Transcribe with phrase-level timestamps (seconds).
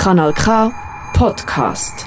[0.00, 0.72] Kanal K
[1.12, 2.06] Podcast.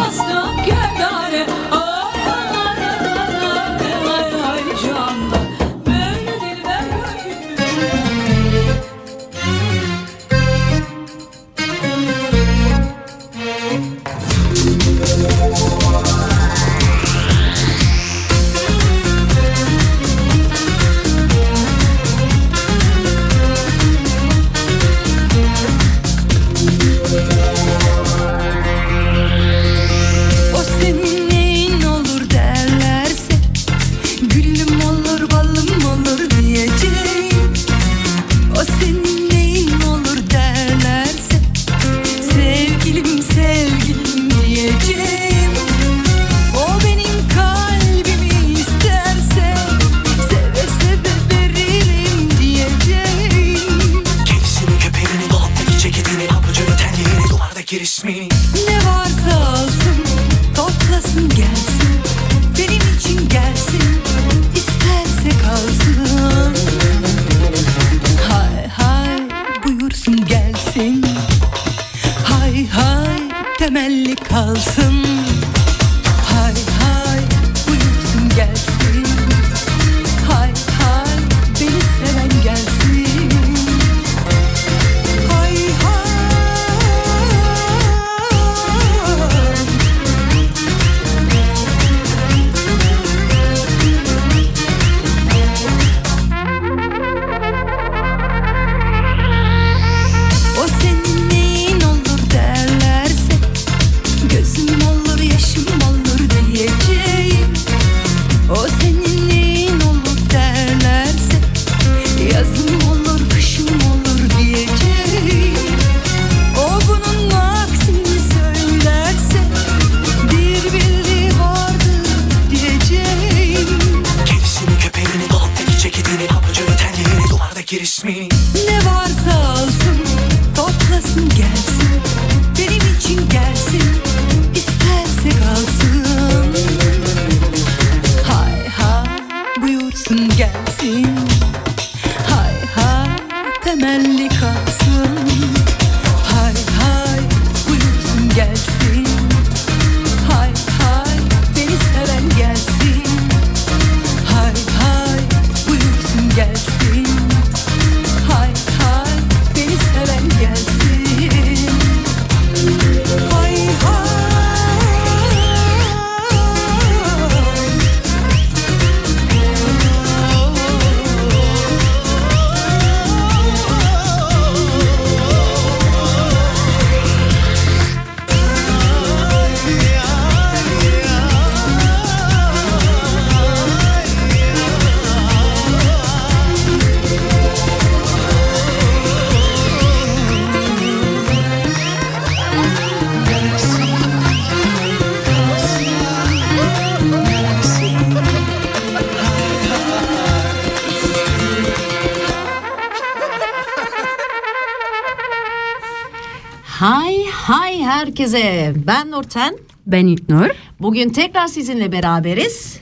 [208.11, 208.73] herkese.
[208.87, 209.57] Ben Nurten.
[209.87, 210.49] Ben İlknur.
[210.79, 212.79] Bugün tekrar sizinle beraberiz.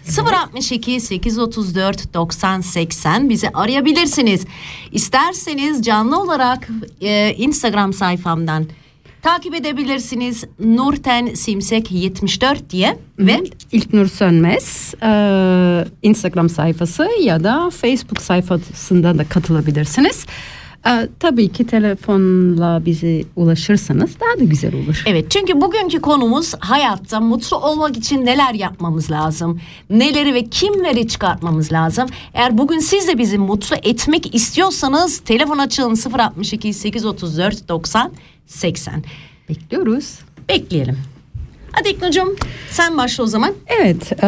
[0.53, 4.45] 062 834 90 80 bizi arayabilirsiniz.
[4.91, 6.67] İsterseniz canlı olarak
[7.01, 8.65] e, Instagram sayfamdan
[9.21, 10.43] takip edebilirsiniz.
[10.59, 15.11] Nurten Simsek 74 diye ve İlknur Sönmez e,
[16.01, 20.25] Instagram sayfası ya da Facebook sayfasından da katılabilirsiniz.
[20.87, 25.03] E, tabii ki telefonla bize ulaşırsanız daha da güzel olur.
[25.05, 29.59] Evet çünkü bugünkü konumuz hayatta mutlu olmak için neler yapmamız lazım?
[29.89, 32.09] Neleri ve kimleri çıkartmamız lazım?
[32.33, 38.11] Eğer bugün siz de bizi mutlu etmek istiyorsanız telefon açın 062 834 90
[38.45, 39.03] 80.
[39.49, 40.19] Bekliyoruz.
[40.49, 40.97] Bekleyelim.
[41.71, 42.35] Hadi İknur'cum
[42.71, 43.53] sen başla o zaman.
[43.67, 44.23] Evet.
[44.23, 44.27] e,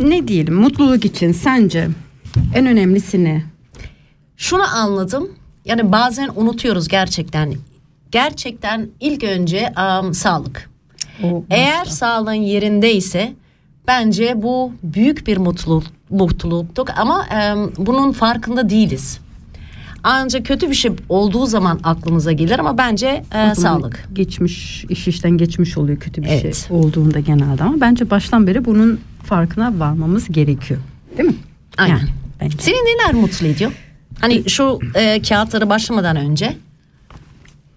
[0.00, 1.88] ne diyelim mutluluk için sence
[2.54, 3.53] en önemlisi ne?
[4.36, 5.28] Şunu anladım.
[5.64, 7.54] Yani bazen unutuyoruz gerçekten.
[8.12, 10.70] gerçekten ilk önce am, sağlık.
[11.24, 13.32] O Eğer sağlığın yerindeyse
[13.86, 19.18] bence bu büyük bir mutluluk mutluluktuk ama em, bunun farkında değiliz.
[20.02, 24.08] Ancak kötü bir şey olduğu zaman aklımıza gelir ama bence e, sağlık.
[24.12, 26.56] Geçmiş, iş işten geçmiş oluyor kötü bir Evet.
[26.68, 30.80] şey olduğunda genelde ama bence baştan beri bunun farkına varmamız gerekiyor.
[31.18, 31.36] Değil mi?
[31.78, 31.96] Aynen.
[31.96, 32.08] Yani
[32.40, 32.58] bence.
[32.60, 33.72] Seni neler mutlu ediyor?
[34.20, 36.56] Hani şu e, kağıtları başlamadan önce.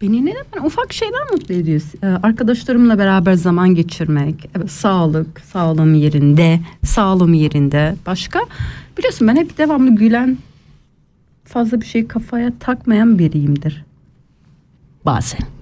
[0.02, 1.82] Beni neden ben ufak şeyler mutlu ediyor.
[2.04, 7.96] Ee, arkadaşlarımla beraber zaman geçirmek, evet, sağlık, sağlığım yerinde, sağlığım yerinde.
[8.06, 8.40] Başka
[8.98, 10.38] biliyorsun ben hep devamlı gülen,
[11.46, 13.86] fazla bir şey kafaya takmayan biriyimdir.
[15.06, 15.57] Bazen.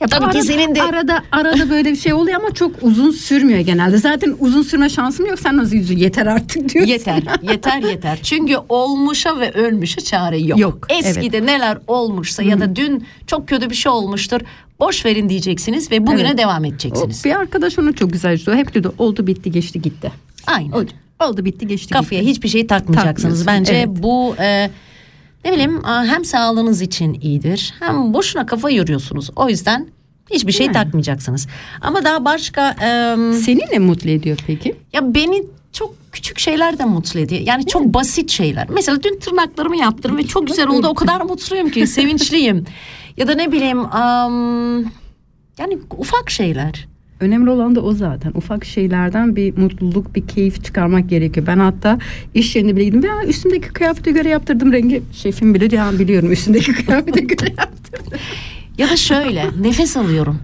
[0.00, 3.10] Ya Tabii bu ki senin de- arada arada böyle bir şey oluyor ama çok uzun
[3.10, 3.98] sürmüyor genelde.
[3.98, 5.38] Zaten uzun sürme şansım yok.
[5.40, 6.92] Sen nasıl yüzü yeter artık diyorsun.
[6.92, 8.18] Yeter, yeter, yeter.
[8.22, 10.58] Çünkü olmuşa ve ölmüşe çare yok.
[10.60, 14.40] Yok, Eskide neler olmuşsa ya da dün çok kötü bir şey olmuştur.
[14.80, 16.38] Boş verin diyeceksiniz ve bugüne Evet.
[16.38, 17.24] devam edeceksiniz.
[17.24, 18.66] bir arkadaş onu çok güzel söylüyor.
[18.66, 20.12] Hep diyordu oldu bitti geçti gitti.
[20.46, 20.72] Aynen.
[20.72, 20.90] Oldu,
[21.24, 22.30] oldu bitti geçti Kafaya gitti.
[22.30, 23.46] hiçbir şey takmayacaksınız.
[23.46, 23.88] Bence evet.
[23.88, 24.70] bu e,
[25.44, 29.30] ne bileyim hem sağlığınız için iyidir hem boşuna kafa yoruyorsunuz.
[29.36, 29.86] O yüzden
[30.30, 30.74] hiçbir şey Yani.
[30.74, 31.46] takmayacaksınız.
[31.80, 34.76] Ama daha başka e, Seni ne mutlu ediyor peki?
[34.92, 35.42] ya beni
[35.72, 37.40] çok küçük şeyler de mutlu ediyor.
[37.44, 38.66] Yani çok basit şeyler.
[38.70, 40.88] Mesela dün tırnaklarımı yaptım ve çok güzel oldu.
[40.88, 42.64] O kadar mutluyum ki, sevinçliyim.
[43.16, 44.78] Ya da ne bileyim am,
[45.58, 46.88] yani ufak şeyler.
[47.20, 48.32] Önemli olan da o zaten.
[48.34, 51.46] Ufak şeylerden bir mutluluk, bir keyif çıkarmak gerekiyor.
[51.46, 51.98] Ben hatta
[52.34, 53.02] iş yerine bile gittim.
[53.04, 55.02] Ya üstümdeki kıyafete göre yaptırdım rengi.
[55.12, 58.18] Şefim bile "Ha, biliyorum üstümdeki kıyafete göre yaptırdım.
[58.78, 60.38] Ya da şöyle nefes alıyorum.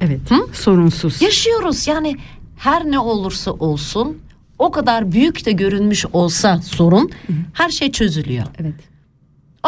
[0.00, 0.20] Evet.
[0.52, 1.22] Sorunsuz.
[1.22, 2.16] Yaşıyoruz yani
[2.56, 4.18] her ne olursa olsun
[4.58, 7.10] o kadar büyük de görünmüş olsa sorun
[7.52, 8.44] her şey çözülüyor.
[8.60, 8.74] Evet.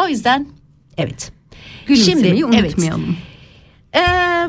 [0.03, 0.47] O yüzden
[0.97, 1.31] evet.
[1.87, 2.75] Gülümsemeyi Şimdi, evet.
[3.95, 4.47] Eee,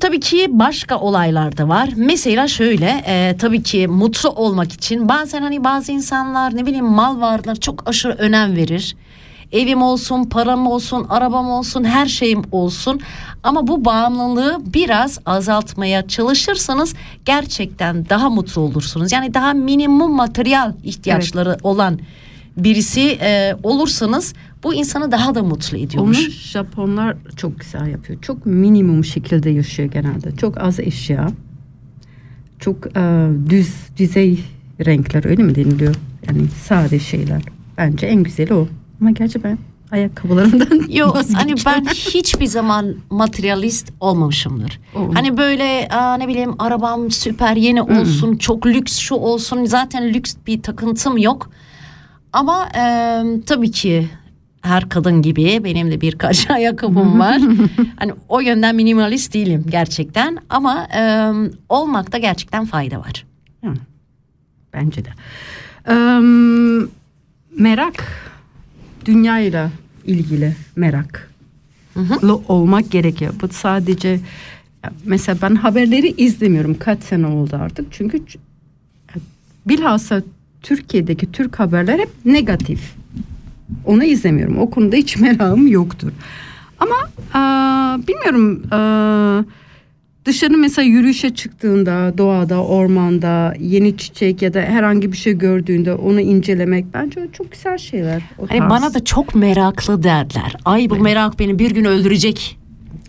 [0.00, 1.88] tabii ki başka olaylar da var.
[1.96, 7.20] Mesela şöyle e, tabii ki mutlu olmak için bazen hani bazı insanlar ne bileyim mal
[7.20, 8.96] varlığına çok aşırı önem verir.
[9.52, 13.00] Evim olsun, param olsun, arabam olsun, her şeyim olsun.
[13.42, 16.94] Ama bu bağımlılığı biraz azaltmaya çalışırsanız
[17.24, 19.12] gerçekten daha mutlu olursunuz.
[19.12, 21.98] Yani daha minimum materyal ihtiyaçları olan
[22.56, 26.28] birisi e, olursanız bu insanı daha da mutlu Onu ediyormuş.
[26.50, 28.22] Japonlar çok güzel yapıyor.
[28.22, 30.36] Çok minimum şekilde yaşıyor genelde.
[30.36, 31.28] Çok az eşya.
[32.58, 34.44] Çok e, düz, düzey
[34.86, 35.94] renkler öyle mi deniliyor?
[36.26, 37.42] Yani sade şeyler.
[37.78, 38.68] Bence en güzeli o.
[39.00, 39.58] Ama gerçi ben
[39.92, 44.80] ayakkabılarımdan Yok hani ben hiçbir zaman materyalist olmamışımdır.
[44.94, 45.14] Oo.
[45.14, 50.34] Hani böyle aa, ne bileyim arabam süper yeni olsun çok lüks şu olsun zaten lüks
[50.46, 51.50] bir takıntım yok.
[52.32, 54.08] Ama e, tabii ki
[54.64, 57.40] her kadın gibi benim de birkaç ayakkabım var.
[57.96, 61.32] hani o yönden minimalist değilim gerçekten ama e,
[61.68, 63.26] olmakta gerçekten fayda var.
[64.72, 65.08] Bence de.
[65.88, 66.88] Eee,
[67.58, 68.04] merak
[69.04, 69.70] dünyayla
[70.04, 71.30] ilgili merak
[72.48, 73.34] olmak gerekiyor.
[73.42, 74.20] Bu sadece
[75.04, 76.78] mesela ben haberleri izlemiyorum.
[76.78, 77.86] Kaç sene oldu artık.
[77.90, 78.22] Çünkü
[79.66, 80.22] bilhassa
[80.62, 82.94] Türkiye'deki Türk haberler hep negatif.
[83.84, 84.58] Onu izlemiyorum.
[84.58, 86.12] O konuda hiç merakım yoktur.
[86.78, 86.94] Ama
[87.40, 89.42] aa, bilmiyorum aa,
[90.24, 96.20] dışarı mesela yürüyüşe çıktığında doğada, ormanda yeni çiçek ya da herhangi bir şey gördüğünde onu
[96.20, 98.22] incelemek bence çok güzel şeyler.
[98.38, 98.70] O Hani tarz.
[98.70, 100.56] bana da çok meraklı derler.
[100.64, 102.58] Ay bu merak beni bir gün öldürecek.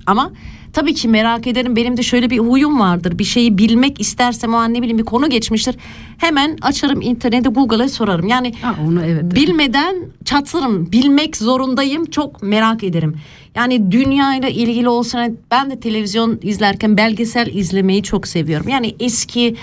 [0.05, 0.31] Ama
[0.75, 1.75] tabii ki merak ederim.
[1.75, 3.19] Benim de şöyle bir huyum vardır.
[3.19, 5.75] Bir şeyi bilmek istersem o an ne bileyim bir konu geçmiştir.
[6.17, 8.27] Hemen açarım internete Google'a sorarım.
[8.27, 9.35] Yani Ha, onu evet.
[9.35, 10.91] bilmeden çatlarım.
[10.91, 12.05] Bilmek zorundayım.
[12.05, 13.15] Çok merak ederim.
[13.55, 15.37] Yani dünyayla ilgili olsun.
[15.51, 18.67] Ben de televizyon izlerken belgesel izlemeyi çok seviyorum.
[18.69, 19.55] Yani eski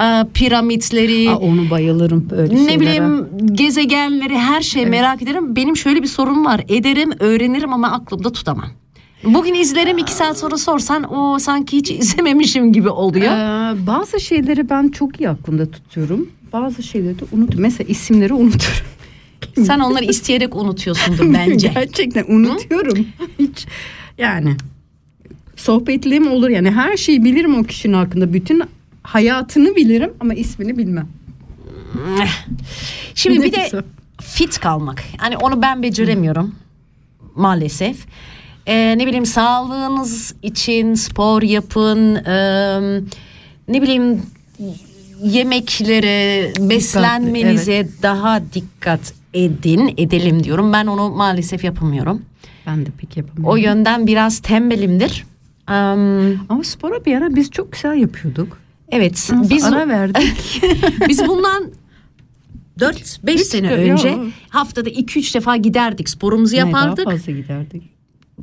[0.00, 2.80] e, piramitleri, Aa, onu bayılırım böyle ne şeylere.
[2.80, 5.56] bileyim gezegenleri her şeyi merak ederim.
[5.56, 6.60] Benim şöyle bir sorun var.
[6.68, 8.68] Ederim, öğrenirim ama aklımda tutamam.
[9.26, 13.32] Bugün izlerim iki saat sonra sorsan o sanki hiç izlememişim gibi oluyor.
[13.32, 16.30] Ee, bazı şeyleri ben çok iyi aklımda tutuyorum.
[16.52, 17.62] Bazı şeyleri de unutuyorum.
[17.62, 18.86] Mesela isimleri unuturum.
[19.64, 21.68] Sen onları isteyerek unutuyorsundur bence.
[21.74, 23.06] Gerçekten unutuyorum.
[23.38, 23.66] Hiç
[24.18, 24.56] yani
[25.56, 28.32] sohbetliğim olur yani her şeyi bilirim o kişinin hakkında.
[28.32, 28.62] Bütün
[29.02, 31.08] hayatını bilirim ama ismini bilmem.
[33.14, 33.82] Şimdi bir de
[34.20, 35.04] fit kalmak.
[35.18, 36.54] Hani onu ben beceremiyorum
[37.34, 37.96] maalesef.
[38.66, 42.14] Ee, ne bileyim sağlığınız için spor yapın.
[42.14, 43.00] Ee,
[43.68, 44.22] ne bileyim
[45.24, 50.72] yemeklere, beslenmenize daha dikkat edin, edelim diyorum.
[50.72, 52.22] Ben onu maalesef yapamıyorum.
[52.66, 53.52] Ben de pek yapamıyorum.
[53.52, 55.26] O yönden biraz tembelimdir.
[55.66, 58.58] Am, Ama spora bir ara biz çok güzel yapıyorduk.
[58.88, 60.62] evet, Biz biz ara verdik.
[61.08, 61.64] biz bundan
[62.80, 64.18] 4-5 Hiç sene önce ya.
[64.48, 67.04] haftada 2-3 defa giderdik, sporumuzu Ne, daha yapardık.
[67.04, 67.82] fazla giderdik.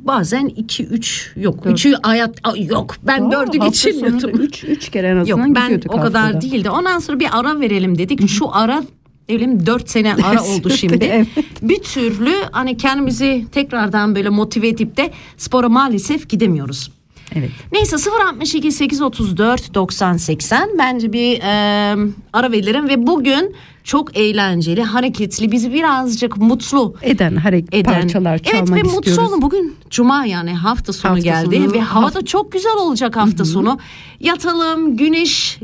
[0.06, 1.64] Bazen 2-3 yok.
[1.64, 1.78] Dört.
[1.84, 2.94] 3'ü hayat yok.
[3.02, 4.30] Ben 4'ü geçirmiyordum.
[4.30, 6.40] 3 3 kere en Yok azından ben gidiyorduk o kadar haftada.
[6.40, 6.70] değildi.
[6.70, 8.28] Ondan sonra bir ara verelim dedik.
[8.28, 8.82] Şu ara
[9.28, 11.04] diyelim 4 sene ara oldu şimdi.
[11.04, 11.26] evet.
[11.62, 16.90] Bir türlü hani kendimizi tekrardan böyle motive edip de spora maalesef gidemiyoruz.
[17.34, 17.50] Evet.
[17.72, 17.96] Neyse
[18.30, 21.96] 062 834 90 80 bence bir e,
[22.32, 27.92] ara verelim ve bugün çok eğlenceli, hareketli, bizi birazcık mutlu Eden hareket eden.
[28.00, 29.32] parçalar çalmak evet ve mutlu istiyoruz.
[29.32, 33.16] olun bugün cuma yani hafta sonu Hafta geldi sonu, ve hava da çok güzel olacak
[33.16, 33.78] hafta sonu.
[34.20, 35.58] Yatalım güneş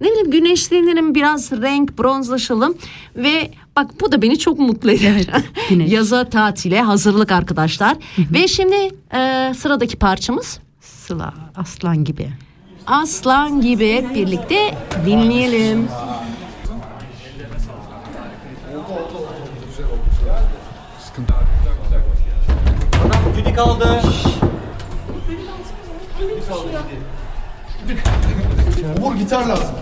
[0.00, 2.74] ne bileyim güneşlenelim biraz renk bronzlaşalım
[3.16, 5.12] ve bak bu da beni çok mutlu eder.
[5.14, 5.28] Evet,
[5.68, 5.92] güneş.
[5.92, 8.76] Yaza tatile hazırlık arkadaşlar ve şimdi
[9.14, 10.60] e, sıradaki parçamız
[11.10, 12.32] Sıla aslan gibi.
[12.86, 15.88] Aslan gibi hep birlikte dinleyelim.
[23.36, 24.00] Güdük aldı.
[28.96, 29.74] Umur gitar lazım.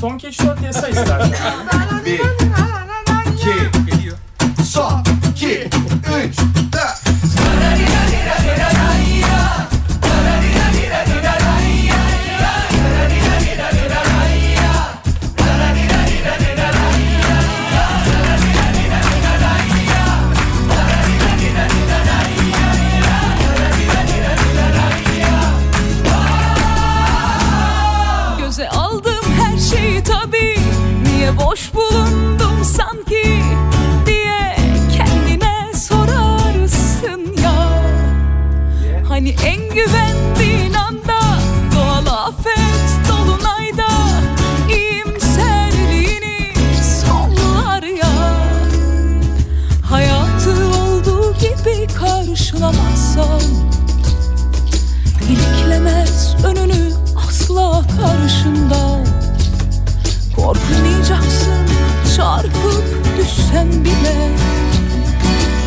[0.00, 1.32] Son 4 yasa istersen.
[2.04, 2.20] Bir.
[4.74, 5.13] Son,
[63.34, 64.28] düşsen bile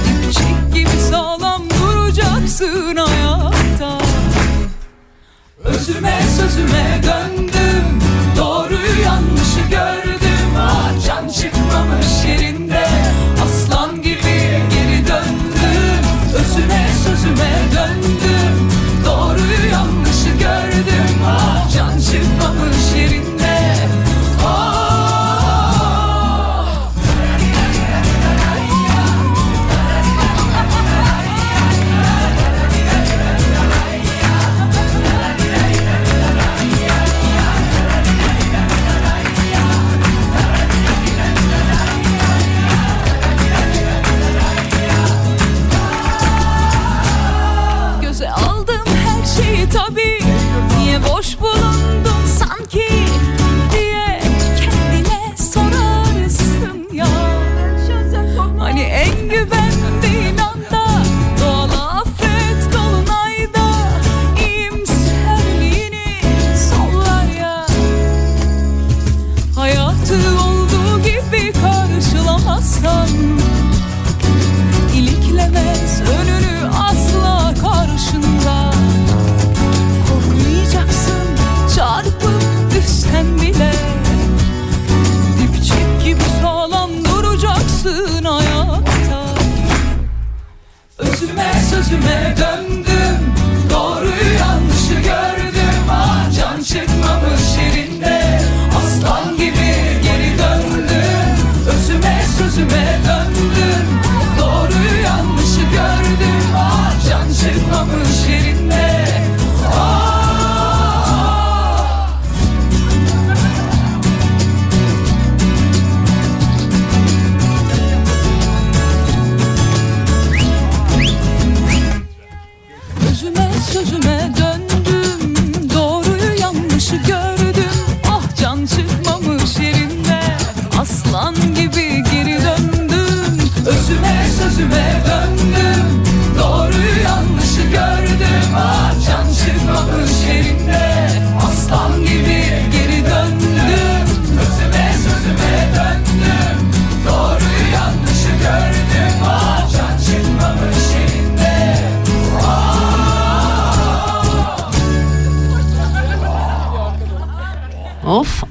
[0.05, 3.97] Dipçik gibi sağlam duracaksın hayatta
[5.63, 7.99] Özüme sözüme döndüm.
[8.37, 10.49] Doğruyu yanlışı gördüm.
[10.59, 12.87] Ah, Can çıkmamış yerinde.
[13.43, 16.03] Aslan gibi geri döndüm.
[16.33, 18.71] Özüme sözüme döndüm.
[19.05, 21.17] Doğruyu yanlışı gördüm.
[21.25, 22.76] Ah, Can çıkmamış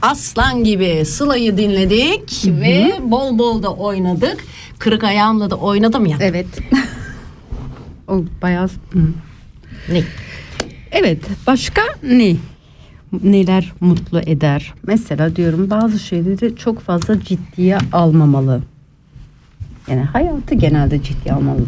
[0.06, 4.44] Aslan gibi Sıla'yı dinledik ve bol bol da oynadık.
[4.78, 6.16] Kırık ayağımla da oynadım ya.
[6.20, 6.46] Evet.
[8.08, 8.68] o bayağı...
[8.92, 8.98] Hı.
[9.92, 10.02] Ne?
[10.92, 12.36] Evet başka ne?
[13.22, 14.74] Neler mutlu eder?
[14.86, 18.62] Mesela diyorum bazı şeyleri çok fazla ciddiye almamalı.
[19.88, 21.60] Yani hayatı genelde ciddiye almalı.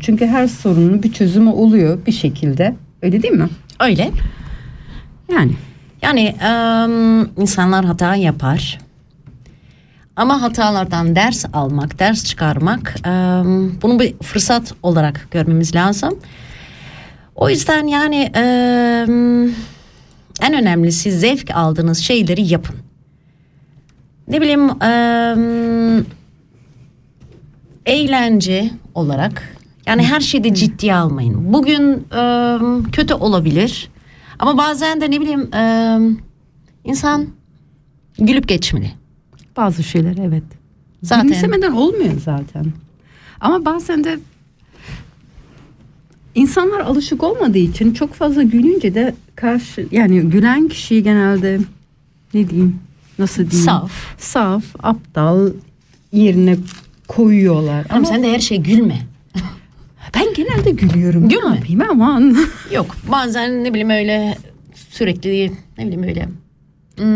[0.00, 2.76] Çünkü her sorunun bir çözümü oluyor bir şekilde.
[3.02, 3.48] Öyle değil mi?
[3.80, 4.10] Öyle.
[5.32, 5.52] Yani
[6.02, 8.78] Yani em, insanlar hata yapar.
[10.16, 16.18] Ama hatalardan ders almak, ders çıkarmak em, bunu bir fırsat olarak görmemiz lazım.
[17.34, 19.44] O yüzden yani em,
[20.42, 22.76] en önemlisi zevk aldığınız şeyleri yapın.
[24.28, 26.06] Ne bileyim em,
[27.86, 31.52] eğlence olarak yani her şeyde ciddiye almayın.
[31.52, 33.90] Bugün em, kötü olabilir
[34.38, 36.18] ama bazen de ne bileyim em,
[36.84, 37.26] insan
[38.18, 38.90] gülüp geçmeli.
[39.56, 40.42] bazı şeyler evet.
[41.02, 42.66] Zaten Gülümsemeden olmuyor zaten.
[43.40, 44.18] Ama bazen de
[46.34, 51.58] insanlar alışık olmadığı için çok fazla gülünce de karşı yani gülen kişiyi genelde
[52.34, 52.78] ne diyeyim
[53.18, 53.92] nasıl diyeyim Saf.
[54.18, 55.50] saf aptal
[56.12, 56.56] yerine
[57.08, 57.86] koyuyorlar.
[57.90, 58.98] ama sen de her şey gülme.
[60.14, 61.28] Ben genelde gülüyorum.
[61.28, 61.50] Gülme.
[61.50, 62.36] Ne yapayım aman.
[62.72, 64.36] Yok bazen ne bileyim öyle
[64.74, 66.28] sürekli ne bileyim öyle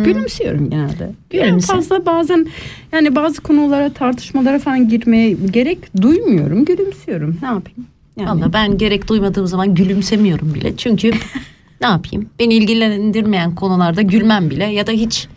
[0.04, 1.12] Gülümsüyorum genelde.
[1.30, 1.46] Gülümse.
[1.48, 2.46] Yani fazla bazen
[2.92, 6.64] yani bazı konulara tartışmalara falan girmeye gerek duymuyorum.
[6.64, 7.38] Gülümsüyorum.
[7.42, 7.86] Ne yapayım?
[8.16, 8.28] Yani.
[8.30, 10.76] Valla ben gerek duymadığım zaman gülümsemiyorum bile.
[10.76, 11.10] Çünkü
[11.80, 12.28] ne yapayım?
[12.38, 15.28] Beni ilgilendirmeyen konularda gülmem bile ya da hiç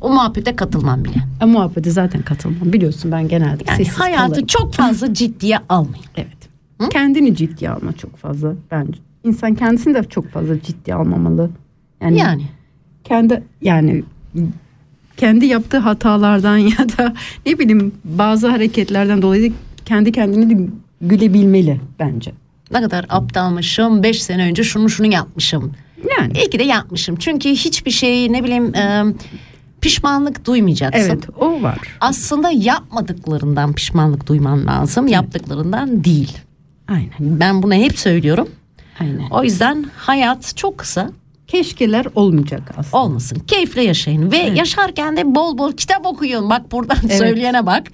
[0.00, 1.16] o muhabbete katılmam bile.
[1.42, 2.72] E, muhabbete zaten katılmam.
[2.72, 4.46] Biliyorsun ben genelde Yani hayatı kalırım.
[4.46, 6.04] çok fazla ciddiye almayın.
[6.16, 6.41] Evet.
[6.88, 8.98] Kendini ciddiye alma çok fazla bence.
[9.24, 11.50] İnsan kendisini de çok fazla ciddiye almamalı.
[12.00, 12.42] Yani, Yani
[13.04, 14.04] kendi yani
[15.16, 17.14] kendi yaptığı hatalardan ya da
[17.46, 19.52] ne bileyim bazı hareketlerden dolayı
[19.84, 22.32] kendi kendini gülebilmeli bence.
[22.72, 24.02] ne kadar aptalmışım.
[24.02, 25.72] Beş sene önce şunu şunu yapmışım.
[26.18, 27.16] Yani İyi ki de yapmışım.
[27.16, 29.04] Çünkü hiçbir şey ne bileyim e,
[29.80, 31.00] pişmanlık duymayacaksın.
[31.00, 31.78] evet o var.
[32.00, 35.06] Aslında yapmadıklarından pişmanlık duyman lazım.
[35.06, 36.38] Yaptıklarından değil.
[36.92, 37.40] Aynen.
[37.40, 38.48] Ben bunu hep söylüyorum.
[39.00, 39.30] Aynen.
[39.30, 41.10] O yüzden hayat çok kısa.
[41.46, 43.02] Keşkeler olmayacak aslında.
[43.02, 43.38] olmasın.
[43.46, 46.50] Keyifle yaşayın ve yaşarken de bol bol kitap okuyun.
[46.50, 47.18] Bak buradan Evet.
[47.18, 47.86] söyleyene bak.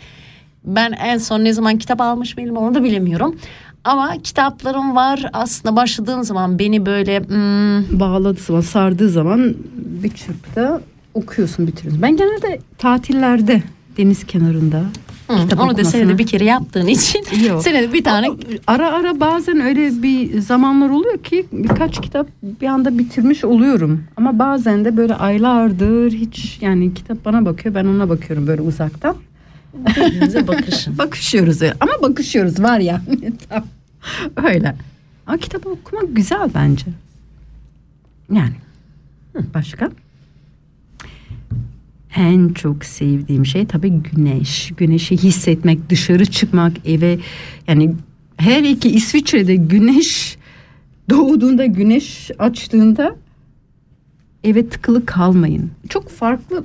[0.65, 3.37] Ben en son ne zaman kitap almış mıydım onu da bilemiyorum.
[3.85, 5.31] Ama kitaplarım var.
[5.33, 10.81] Aslında başladığım zaman beni böyle hmm, Bağladığı zaman sardığı zaman bir çırpıda
[11.15, 12.03] okuyorsun bitiriyorsun.
[12.03, 13.63] Ben genelde tatillerde
[13.97, 14.85] deniz kenarında
[15.29, 17.63] kitap onu da okumasını- senede bir kere yaptığın için Yok.
[17.63, 18.29] senede bir tane
[18.67, 24.05] ara ara bazen öyle bir zamanlar oluyor ki birkaç kitap bir anda bitirmiş oluyorum.
[24.17, 29.17] Ama bazen de böyle aylardır hiç yani kitap bana bakıyor ben ona bakıyorum böyle uzaktan.
[29.75, 30.99] birbirinize bakışın.
[30.99, 31.75] Bakışıyoruz öyle.
[31.81, 33.01] ama bakışıyoruz var ya.
[33.49, 33.65] Tam
[34.45, 34.75] öyle.
[35.27, 36.85] Ama kitap okumak güzel bence.
[38.33, 38.53] Yani.
[39.33, 39.91] Hı, Başka?
[42.17, 44.73] En çok sevdiğim şey tabii güneş.
[44.77, 47.19] Güneşi hissetmek, dışarı çıkmak, eve
[47.69, 47.95] yani
[48.37, 50.39] her iki İsviçre'de güneş
[51.11, 53.17] doğduğunda, güneş açtığında
[54.45, 55.71] eve tıkılı kalmayın.
[55.89, 56.65] Çok farklı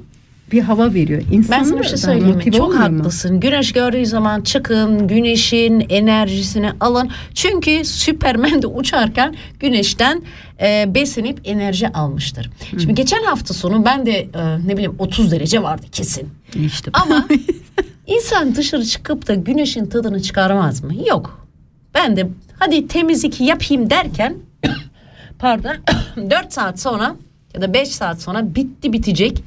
[0.54, 1.22] bir hava veriyor.
[1.32, 2.52] Ben İnsanlar sana bir şey söyleyeyim mi?
[2.52, 2.98] Çok olmuyor mu?
[3.00, 3.40] haklısın.
[3.40, 7.10] Güneş gördüğü zaman çıkın, güneşin enerjisini alın.
[7.34, 10.24] Çünkü Süpermen de uçarken güneşten
[10.62, 12.50] e, beslenip enerji almıştır.
[12.70, 16.30] Şimdi geçen hafta sonu ben de e, ne bileyim 30 derece vardı kesin.
[16.66, 17.28] İşte Ama
[18.08, 20.94] insan dışarı çıkıp da güneşin tadını çıkarmaz mı?
[21.10, 21.48] Yok.
[21.96, 24.36] Ben de hadi temizlik yapayım derken
[25.40, 25.76] pardon
[26.30, 27.16] 4 saat sonra
[27.56, 29.44] ya da 5 saat sonra bitti bitecek.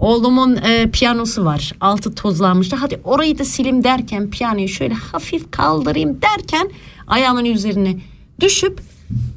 [0.00, 1.72] Oğlumun e, piyanosu var.
[1.80, 2.76] Altı tozlanmıştı.
[2.76, 6.70] Hadi orayı da silim derken piyanoyu şöyle hafif kaldırayım derken
[7.06, 7.96] ayağımın üzerine
[8.40, 8.80] düşüp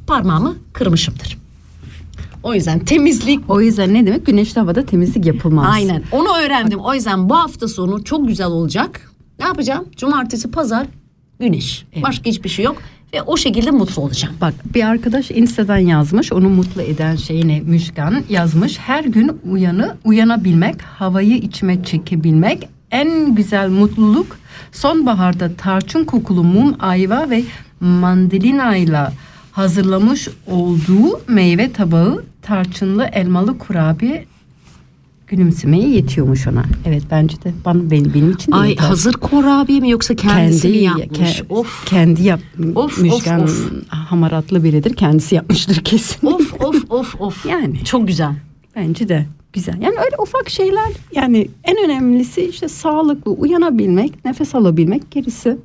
[0.08, 1.38] parmağımı kırmışımdır.
[2.44, 5.66] O yüzden temizlik O yüzden ne demek güneşli havada temizlik yapılmaz.
[5.70, 6.80] Aynen onu öğrendim.
[6.80, 9.12] O yüzden bu hafta sonu çok güzel olacak.
[9.40, 9.86] Ne yapacağım?
[9.98, 10.88] Cumartesi, pazar,
[11.40, 11.86] güneş.
[12.02, 12.78] Başka hiçbir şey yok.
[13.14, 14.36] Ve o şekilde mutlu olacağım.
[14.42, 20.82] Bak bir arkadaş Insta'dan yazmış onu mutlu eden şey Müşkan yazmış her gün uyanı uyanabilmek
[20.82, 24.38] havayı içime çekebilmek en güzel mutluluk
[24.72, 27.44] sonbaharda tarçın kokulu mum ayva ve
[27.80, 29.14] mandalinayla
[29.52, 34.26] hazırlamış olduğu meyve tabağı tarçınlı elmalı kurabiye
[35.28, 36.64] gülümsemeye yetiyormuş ona.
[36.86, 38.84] Evet bence de bana benim, benim için de Ay yeter.
[38.86, 41.20] hazır kurabiye mi yoksa kendisi mi kendi yapmış?
[41.42, 41.86] ke- of.
[41.86, 42.40] kendi yap
[42.76, 46.28] Of, Müjgan of, hamaratlı biridir kendisi yapmıştır kesin.
[46.28, 47.46] Of of of of.
[47.50, 47.84] Yani.
[47.84, 48.36] Çok güzel.
[48.76, 49.74] Bence de güzel.
[49.82, 55.58] Yani öyle ufak şeyler yani en önemlisi işte sağlıklı uyanabilmek, nefes alabilmek gerisi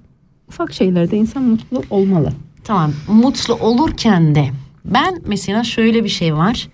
[0.48, 2.32] ufak şeylerde insan mutlu olmalı.
[2.64, 4.48] Tamam mutlu olurken de
[4.84, 6.68] ben mesela şöyle bir şey var.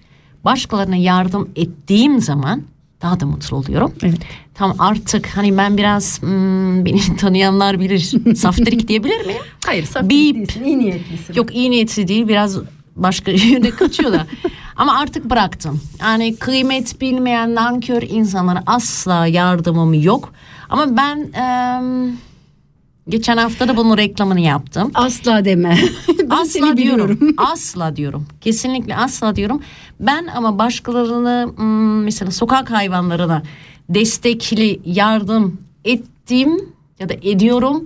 [0.44, 2.62] Başkalarına yardım ettiğim zaman
[3.04, 3.92] daha da mutlu oluyorum.
[4.02, 4.18] Evet.
[4.54, 8.12] Tam artık hani ben biraz hmm, beni tanıyanlar bilir.
[8.36, 9.42] Saftirik diyebilir miyim?
[9.66, 10.10] Hayır, saf Bip.
[10.10, 11.34] değilsin, iyi niyetlisin.
[11.34, 12.58] Yok iyi niyetli değil biraz
[12.96, 14.26] başka yöne kaçıyor da.
[14.76, 15.80] Ama artık bıraktım.
[16.00, 20.32] Yani kıymet bilmeyen nankör insanlara asla yardımım yok.
[20.68, 22.16] Ama ben em,
[23.08, 24.90] geçen hafta da bunun reklamını yaptım.
[24.94, 25.78] Asla deme.
[26.24, 27.08] Ben asla seni diyorum.
[27.08, 27.34] biliyorum.
[27.52, 28.26] asla diyorum.
[28.40, 29.62] Kesinlikle asla diyorum.
[30.00, 33.42] Ben ama başkalarını hmm, mesela sokak hayvanlarına
[33.88, 36.58] destekli yardım ettim
[37.00, 37.84] ya da ediyorum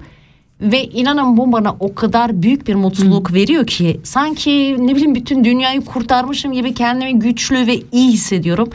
[0.61, 5.45] ve inanın bu bana o kadar büyük bir mutluluk veriyor ki sanki ne bileyim bütün
[5.45, 8.71] dünyayı kurtarmışım gibi kendimi güçlü ve iyi hissediyorum.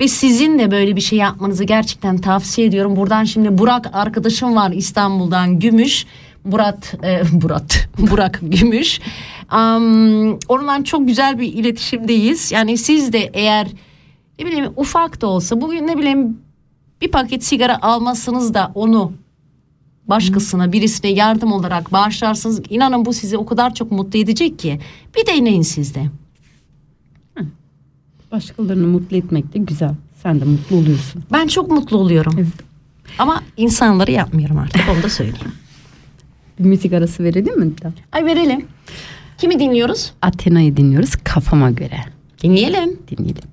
[0.00, 2.96] Ve sizin de böyle bir şey yapmanızı gerçekten tavsiye ediyorum.
[2.96, 6.06] Buradan şimdi Burak arkadaşım var İstanbul'dan Gümüş.
[6.44, 9.00] Murat, e, Murat, Burak Gümüş.
[9.48, 12.52] Am, onunla çok güzel bir iletişimdeyiz.
[12.52, 13.68] Yani siz de eğer
[14.38, 16.40] ne bileyim ufak da olsa bugün ne bileyim
[17.00, 19.12] bir paket sigara almasınız da onu
[20.06, 22.62] başkasına birisine yardım olarak bağışlarsınız.
[22.70, 24.80] İnanın bu sizi o kadar çok mutlu edecek ki.
[25.16, 26.06] Bir deneyin siz de.
[28.32, 29.94] Başkalarını mutlu etmek de güzel.
[30.22, 31.24] Sen de mutlu oluyorsun.
[31.32, 32.32] Ben çok mutlu oluyorum.
[32.36, 32.52] Evet.
[33.18, 35.52] Ama insanları yapmıyorum artık onu da söyleyeyim.
[36.58, 37.72] Bir müzik arası verelim mi?
[38.12, 38.66] Ay verelim.
[39.38, 40.12] Kimi dinliyoruz?
[40.22, 42.00] Athena'yı dinliyoruz kafama göre.
[42.42, 42.98] Dinleyelim.
[43.10, 43.49] Dinleyelim.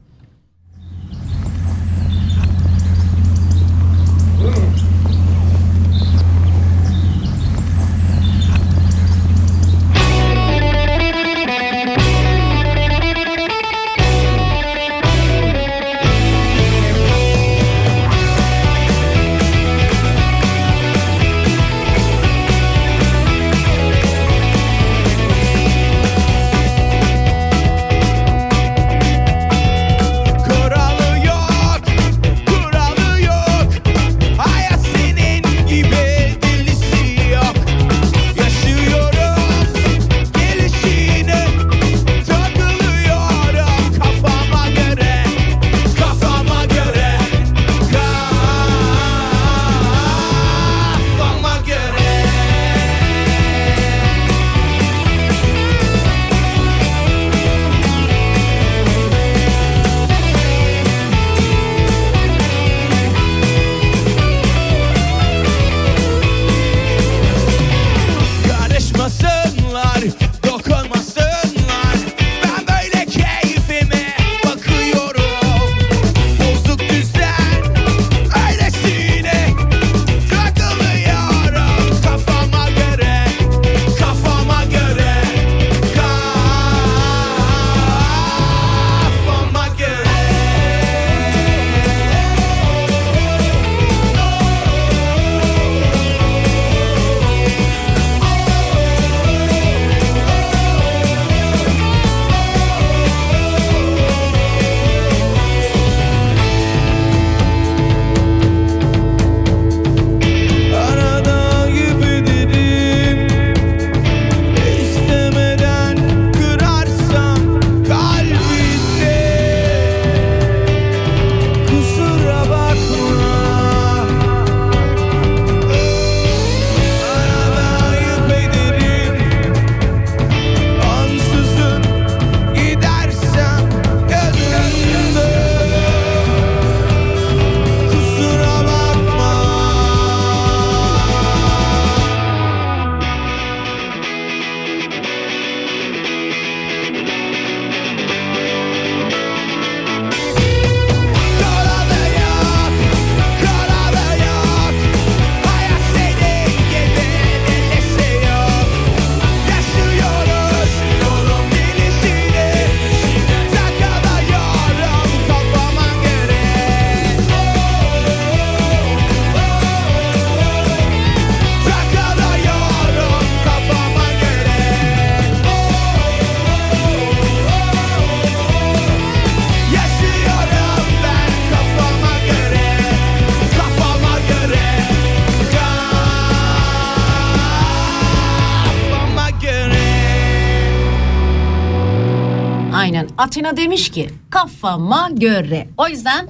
[193.38, 195.68] Atina demiş ki kafama göre.
[195.78, 196.28] O yüzden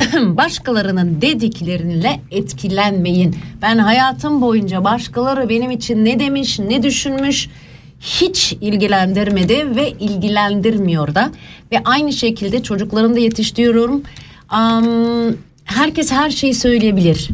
[0.36, 3.36] başkalarının dedikleriyle etkilenmeyin.
[3.62, 7.48] Ben hayatım boyunca başkaları benim için ne demiş, ne düşünmüş
[8.00, 11.30] hiç ilgilendirmedi ve ilgilendirmiyor da.
[11.72, 14.02] Ve aynı şekilde çocuklarımı da yetiştiriyorum.
[14.48, 14.84] Am,
[15.64, 17.28] herkes her şeyi söyleyebilir.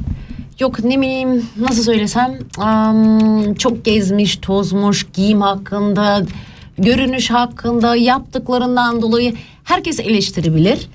[0.61, 6.23] Yok ne bileyim nasıl söylesem am, çok gezmiş, tozmuş, giyim hakkında,
[6.83, 10.89] görünüş hakkında, yaptıklarından dolayı herkes eleştirebilir.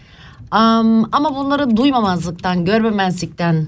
[0.51, 3.67] Am, ama bunları duymamazlıktan, görmemezlikten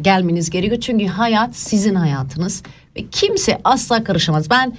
[0.00, 0.80] gelmeniz gerekiyor.
[0.80, 2.62] Çünkü hayat sizin hayatınız
[2.96, 4.50] ve kimse asla karışamaz.
[4.50, 4.72] Ben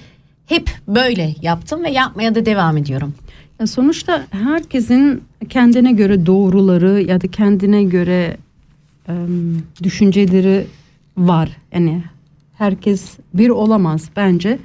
[0.46, 3.14] hep böyle yaptım ve yapmaya da devam ediyorum.
[3.60, 8.36] Ya sonuçta herkesin kendine göre doğruları ya da kendine göre
[9.08, 10.66] em, düşünceleri
[11.16, 11.48] var.
[11.72, 12.02] Yani
[12.58, 13.04] herkes
[13.34, 14.58] bir olamaz bence.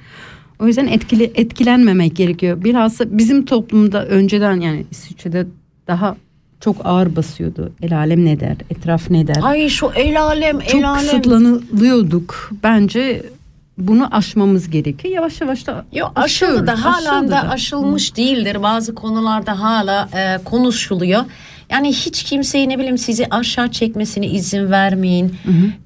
[0.59, 2.63] O yüzden etkili etkilenmemek gerekiyor.
[2.63, 5.47] Bilhassa bizim toplumda önceden yani İsviçre'de
[5.87, 6.15] daha
[6.59, 7.71] çok ağır basıyordu.
[7.81, 9.37] El alem ne der, etraf ne der.
[9.43, 11.01] Ay şu el alem, çok el alem.
[11.01, 12.49] kısıtlanıyorduk.
[12.63, 13.23] Bence
[13.77, 15.13] bunu aşmamız gerekiyor.
[15.15, 18.63] Yavaş yavaş da Yo, aşıldı da hala da aşılmış değildir.
[18.63, 21.23] Bazı konularda hala e, konuşuluyor.
[21.69, 25.35] Yani hiç kimseyi ne bileyim sizi aşağı çekmesine izin vermeyin.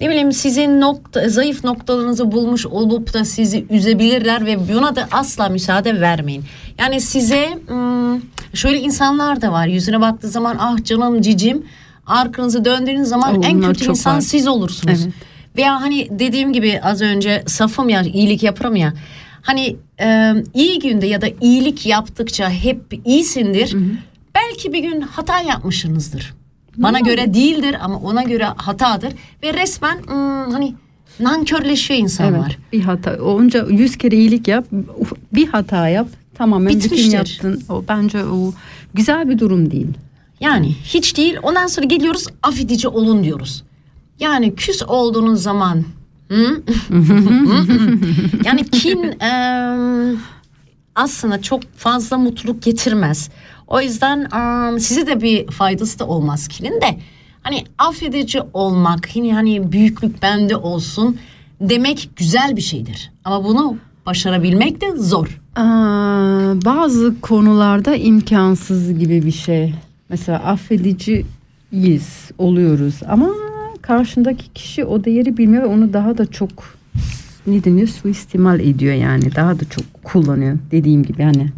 [0.00, 5.48] Ne bileyim sizin nokta, zayıf noktalarınızı bulmuş olup da sizi üzebilirler ve buna da asla
[5.48, 6.44] müsaade vermeyin.
[6.78, 7.48] Yani size
[8.54, 9.66] şöyle insanlar da var.
[9.66, 11.66] Yüzüne baktığı zaman ah canım cicim
[12.06, 14.20] arkanızı döndüğünüz zaman Oo, en kötü insan var.
[14.20, 15.00] siz olursunuz.
[15.04, 15.14] Evet.
[15.56, 18.92] Veya hani dediğim gibi az önce safım ya iyilik yaparım ya.
[19.42, 23.76] Hani e, iyi günde ya da iyilik yaptıkça hep iyisindir.
[24.34, 26.34] Belki bir gün hata yapmışsınızdır.
[26.76, 29.12] Bana göre değildir ama ona göre hatadır.
[29.42, 30.74] Ve resmen hmm, hani
[31.20, 32.46] nankörleşiyor insanlar.
[32.46, 33.16] Evet, bir hata.
[33.22, 34.66] Onca yüz kere iyilik yap,
[35.32, 37.12] bir hata yap, tamamen bütün Bitmiştir.
[37.12, 37.62] yaptın.
[37.68, 38.52] O bence o
[38.94, 39.88] güzel bir durum değil.
[40.40, 41.36] Yani hiç değil.
[41.42, 43.64] Ondan sonra geliyoruz affedici olun diyoruz.
[44.22, 45.84] Yani küs olduğunuz zaman
[48.44, 50.18] yani kin em,
[50.94, 53.30] aslında çok fazla mutluluk getirmez.
[53.66, 56.98] O yüzden em, size de bir faydası da olmaz kinin de.
[57.42, 61.16] Hani affedici olmak, yine hani büyüklük bende olsun
[61.60, 63.12] demek güzel bir şeydir.
[63.24, 65.40] Ama bunu başarabilmek de zor.
[65.56, 65.60] Aa,
[66.64, 69.74] bazı konularda imkansız gibi bir şey.
[70.08, 73.28] Mesela affediciyiz, oluyoruz ama
[73.82, 76.50] karşındaki kişi o değeri bilmiyor ve onu daha da çok
[77.46, 81.48] ne deniyor suistimal ediyor yani daha da çok kullanıyor dediğim gibi hani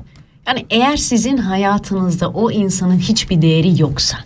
[0.46, 4.18] Yani eğer sizin hayatınızda o insanın hiçbir değeri yoksa,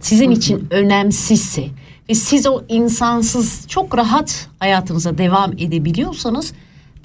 [0.00, 1.68] sizin için önemsizse
[2.10, 6.52] ve siz o insansız çok rahat hayatınıza devam edebiliyorsanız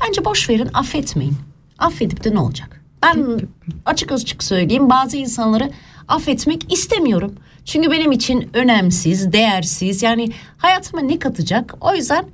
[0.08, 1.36] bence boş verin affetmeyin.
[1.80, 2.82] Affedip de ne olacak?
[3.04, 3.40] Ben
[3.86, 5.72] açık açık söyleyeyim bazı insanları
[6.10, 7.36] affetmek istemiyorum.
[7.66, 11.76] Çünkü benim için önemsiz, değersiz yani hayatıma ne katacak?
[11.82, 12.26] O yüzden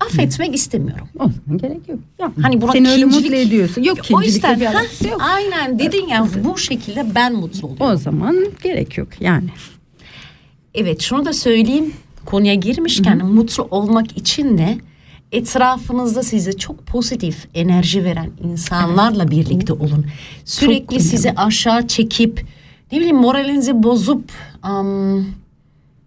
[0.00, 1.08] affetmek istemiyorum.
[1.18, 1.98] o zaman gerek yok.
[2.18, 3.82] Ya, Hani buna Seni öyle mutlu ediyorsun.
[3.82, 5.20] Yok o yüzden bir ha, yok.
[5.20, 7.86] aynen dedin ya bu şekilde ben mutlu oluyorum.
[7.86, 9.48] O zaman gerek yok yani.
[10.74, 11.94] Evet şunu da söyleyeyim
[12.24, 14.78] konuya girmişken mutlu olmak için de
[15.32, 20.06] etrafınızda size çok pozitif enerji veren insanlarla birlikte olun.
[20.44, 22.44] Sürekli sizi aşağı çekip
[22.92, 24.24] ne bileyim moralinizi bozup
[24.62, 25.18] am,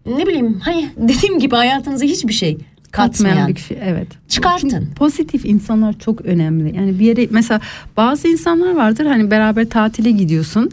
[0.06, 2.58] ne bileyim hani dediğim gibi hayatınıza hiçbir şey
[2.92, 3.48] katmayan.
[3.48, 4.08] Bir şey evet.
[4.28, 4.70] Çıkartın.
[4.70, 6.76] Çünkü pozitif insanlar çok önemli.
[6.78, 7.62] Yani bir yere mesela
[7.98, 10.72] bazı insanlar vardır hani beraber tatile gidiyorsun.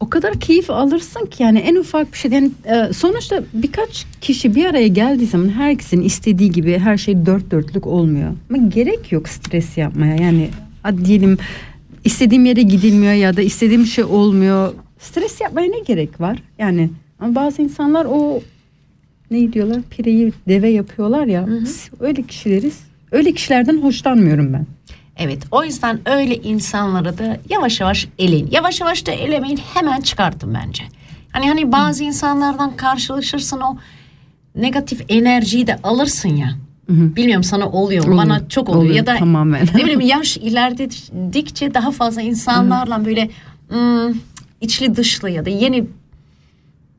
[0.00, 4.54] O kadar keyif alırsın ki yani en ufak bir şey yani e, sonuçta birkaç kişi
[4.54, 8.32] bir araya geldiği zaman herkesin istediği gibi her şey dört dörtlük olmuyor.
[8.50, 10.50] Ama gerek yok stres yapmaya yani
[11.04, 11.38] diyelim
[12.04, 14.74] istediğim yere gidilmiyor ya da istediğim şey olmuyor.
[15.02, 16.42] Stres yapmaya ne gerek var?
[16.58, 18.42] Yani ama bazı insanlar o
[19.30, 21.48] ne diyorlar pireyi deve yapıyorlar ya
[22.00, 22.80] öyle kişileriz.
[23.12, 24.66] Öyle kişilerden hoşlanmıyorum ben.
[25.16, 28.48] Evet o yüzden öyle insanları da yavaş yavaş eleyin.
[28.50, 30.82] Yavaş yavaş da elemeyin hemen çıkartın bence.
[31.32, 33.76] Hani hani bazı insanlardan karşılaşırsın o
[34.54, 36.48] negatif enerjiyi de alırsın ya.
[36.88, 38.04] Bilmiyorum sana oluyor?
[38.04, 38.82] Oluyor, Bana çok oluyor.
[38.82, 39.66] oluyor, ya da tamamen.
[39.74, 43.30] ne bileyim yaş ilerledikçe daha fazla insanlarla böyle
[43.68, 44.14] hmm,
[44.62, 45.86] içli dışlı ya da yeni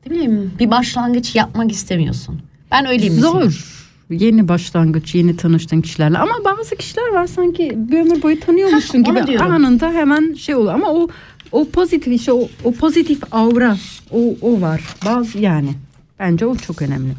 [0.06, 2.40] ne bileyim bir başlangıç yapmak istemiyorsun.
[2.70, 3.32] Ben öyleyim mesela.
[3.32, 3.74] Zor.
[4.10, 9.04] Yeni başlangıç, yeni tanıştığın kişilerle ama bazı kişiler var sanki bir ömür boyu tanıyormuşsun Heh,
[9.04, 9.50] gibi diyorum.
[9.52, 11.08] anında hemen şey oluyor ama o
[11.52, 13.76] o pozitif işte o, o pozitif aura
[14.12, 14.82] o o var.
[15.06, 15.70] Bazı yani
[16.18, 17.12] bence o çok önemli.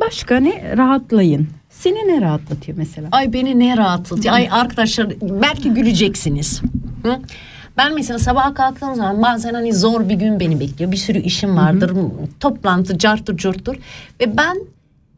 [0.00, 0.76] Başka ne?
[0.76, 1.48] Rahatlayın.
[1.70, 3.08] Seni ne rahatlatıyor mesela?
[3.12, 4.34] Ay beni ne rahatlatıyor.
[4.34, 6.62] Ay arkadaşlar belki güleceksiniz.
[7.02, 7.18] Hı?
[7.78, 10.92] Ben mesela sabah kalktığım zaman bazen hani zor bir gün beni bekliyor.
[10.92, 11.92] Bir sürü işim vardır.
[12.40, 13.76] Toplantı, carttır, curttur.
[14.20, 14.58] Ve ben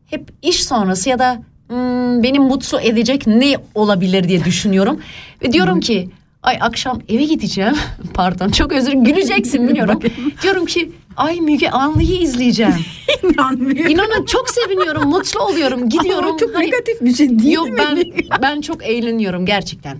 [0.06, 5.00] hep iş sonrası ya da hmm, beni mutlu edecek ne olabilir diye düşünüyorum.
[5.42, 6.08] Ve diyorum ki
[6.42, 7.74] ay akşam eve gideceğim.
[8.14, 10.00] Pardon çok özür güleceksin biliyorum.
[10.42, 12.74] diyorum ki ay Müge Anlı'yı izleyeceğim.
[13.22, 13.92] İnanmıyorum.
[13.92, 16.28] İnanın çok seviniyorum, mutlu oluyorum, gidiyorum.
[16.28, 17.76] Ama çok Hani- negatif bir şey değil Yok mi?
[17.78, 18.04] ben
[18.42, 19.98] ben çok eğleniyorum gerçekten.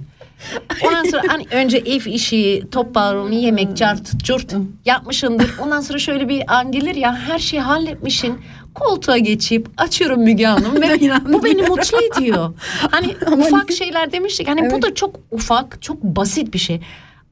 [0.84, 5.54] Ondan sonra hani önce ev işi, toparlanma, yemek, cart, curt yapmışındır.
[5.62, 8.38] Ondan sonra şöyle bir an gelir ya her şeyi halletmişsin.
[8.74, 11.00] Koltuğa geçip açıyorum Müge Hanım ve
[11.32, 12.54] bu beni mutlu ediyor.
[12.90, 14.48] Hani ufak şeyler demiştik.
[14.48, 16.80] Hani bu da çok ufak, çok basit bir şey.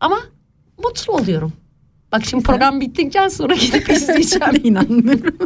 [0.00, 0.18] Ama
[0.84, 1.52] mutlu oluyorum.
[2.12, 4.60] Bak şimdi program bittikten sonra gidip izleyeceğim.
[4.64, 5.36] İnanmıyorum.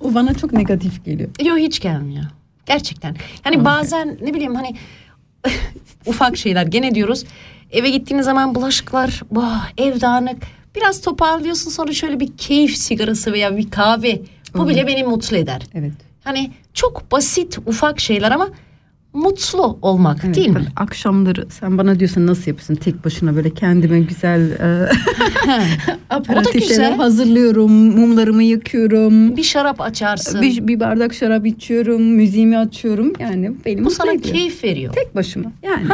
[0.00, 1.30] o bana çok negatif geliyor.
[1.44, 2.24] Yok hiç gelmiyor.
[2.66, 3.16] Gerçekten.
[3.44, 4.76] Yani bazen ne bileyim hani
[6.06, 7.24] ufak şeyler gene diyoruz.
[7.70, 10.36] Eve gittiğiniz zaman bulaşıklar, vah, ev dağınık.
[10.76, 14.20] Biraz toparlıyorsun sonra şöyle bir keyif sigarası veya bir kahve.
[14.54, 15.62] Bu bile beni mutlu eder.
[15.74, 15.92] Evet.
[16.24, 18.48] Hani çok basit ufak şeyler ama
[19.16, 20.64] mutlu olmak Evet, değil mi?
[20.76, 24.88] Akşamları sen bana diyorsun nasıl yapıyorsun tek başına böyle kendime güzel e,
[26.10, 26.68] aperatif güzel.
[26.68, 29.36] şeyler hazırlıyorum, mumlarımı yakıyorum.
[29.36, 30.42] Bir şarap açarsın.
[30.42, 33.12] Bir, bir bardak şarap içiyorum, müziğimi açıyorum.
[33.18, 34.34] Yani benim Bu sana ediyor.
[34.34, 34.92] keyif veriyor.
[34.94, 35.52] Tek başıma.
[35.62, 35.84] Yani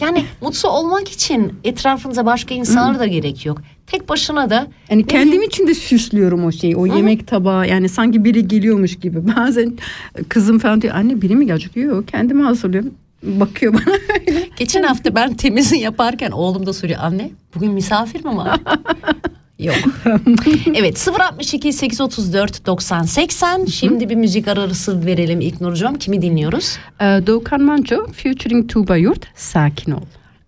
[0.00, 3.58] Yani mutlu olmak için etrafınıza başka insanlar da gerek yok.
[3.86, 6.76] Tek başına da yani kendim için de süslüyorum o şeyi.
[6.76, 9.18] O yemek tabağı yani sanki biri geliyormuş gibi.
[9.36, 9.78] Bazen
[10.28, 11.76] kızım falan diyor anne biri mi gelecek?
[11.76, 12.94] Yok kendime hazırlıyorum.
[13.22, 13.94] Bakıyor bana
[14.28, 14.48] öyle.
[14.56, 18.60] Geçen hafta ben temizliği yaparken oğlum da soruyor anne bugün misafir mi var?
[19.58, 19.76] Yok.
[20.74, 25.98] evet 062 834 90 80 şimdi bir müzik arası verelim İlk Nurcuğum.
[26.00, 26.78] Kimi dinliyoruz?
[27.00, 30.00] Ee, Doğukan Manço featuring Tuğba Yurt Sakin ol.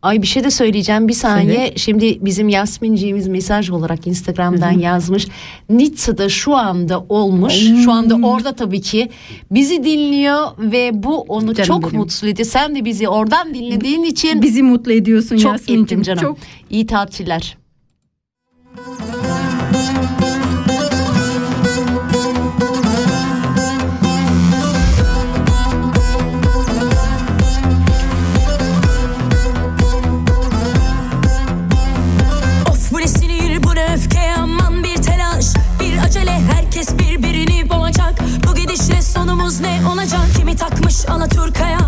[0.05, 1.73] Ay bir şey de söyleyeceğim bir saniye.
[1.77, 5.27] Şimdi bizim Yasminciğimiz mesaj olarak Instagram'dan yazmış.
[5.71, 7.55] Nitza'da şu anda olmuş.
[7.85, 9.09] Şu anda orada tabii ki.
[9.51, 11.97] Bizi dinliyor ve bu onu Canım çok benim.
[11.97, 12.49] mutlu ediyor.
[12.49, 15.83] Sen de bizi oradan dinlediğin için Bizi mutlu ediyorsun çok Yasmin'cim.
[15.85, 16.23] ettin canım.
[16.23, 16.39] Çok
[16.71, 17.57] İyi tatiller.
[39.55, 40.21] Sonumuz ne olacak?
[40.37, 41.79] Kimi takmış Alaturka'ya?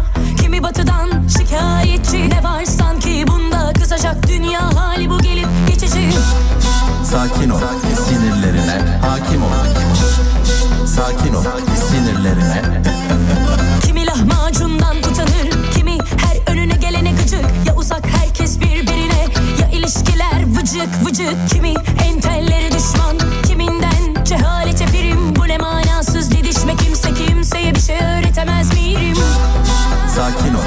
[0.41, 2.31] Kimi batıdan şikayetçi?
[2.31, 3.73] Ne var sanki bunda?
[3.73, 6.11] Kızacak Dünya hali bu gelip geçici.
[7.05, 7.61] Sakin ol,
[8.07, 9.49] sinirlerine hakim ol.
[10.87, 11.45] Sakin ol,
[11.91, 12.63] sinirlerine.
[13.87, 17.45] Kimi lahmacundan utanır Kimi her önüne gelene gıcık.
[17.67, 19.27] Ya uzak herkes birbirine
[19.61, 21.49] Ya ilişkiler vıcık vıcık.
[21.51, 21.75] Kimi
[22.05, 25.96] entelleri düşman Kiminden cehalete prim Bu ne manasız
[26.67, 29.17] didişme kimse kimseye bir şey öğretemez miyim?
[30.09, 30.61] Sakin ol,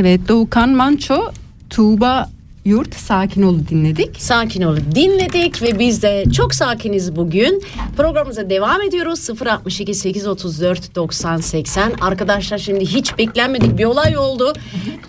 [0.00, 1.32] Evet Doğukan Manço,
[1.70, 2.28] Tuğba
[2.64, 4.22] Yurt Sakin Ol dinledik.
[4.22, 7.62] Sakin olun dinledik ve biz de çok sakiniz bugün.
[7.96, 9.30] Programımıza devam ediyoruz.
[9.30, 11.92] 062 834 90 80.
[12.00, 14.52] Arkadaşlar şimdi hiç beklenmedik bir olay oldu.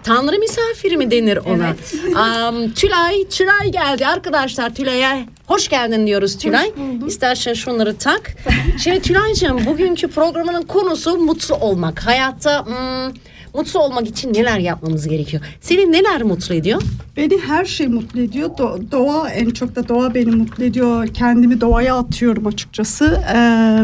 [0.04, 1.76] Tanrı misafiri mi denir ona?
[2.22, 4.76] Am, Tülay, Tülay geldi arkadaşlar.
[4.76, 6.72] Tülay'a hoş geldin diyoruz Tülay.
[7.08, 8.36] İstersen şunları tak.
[8.84, 12.06] Şimdi Tülay'cığım bugünkü programının konusu mutlu olmak.
[12.06, 13.14] Hayatta hmm,
[13.54, 15.44] mutlu olmak için neler yapmamız gerekiyor?
[15.62, 16.82] Seni neler mutlu ediyor?
[17.18, 18.50] Beni her şey mutlu ediyor.
[18.50, 21.08] Do- doğa en çok da doğa beni mutlu ediyor.
[21.08, 23.22] Kendimi doğaya atıyorum açıkçası.
[23.36, 23.84] Ee,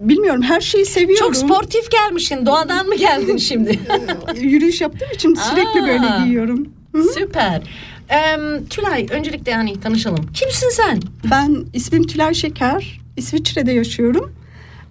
[0.00, 1.26] bilmiyorum her şeyi seviyorum.
[1.26, 2.46] Çok sportif gelmişsin.
[2.46, 3.78] Doğadan mı geldin şimdi?
[4.40, 5.86] Yürüyüş yaptığım için sürekli Aa.
[5.86, 6.68] böyle giyiyorum.
[7.14, 7.62] Süper.
[8.10, 8.36] Ee,
[8.70, 10.26] Tülay öncelikle yani tanışalım.
[10.34, 11.00] Kimsin sen?
[11.30, 13.00] Ben ismim Tülay Şeker.
[13.16, 14.32] İsviçre'de yaşıyorum.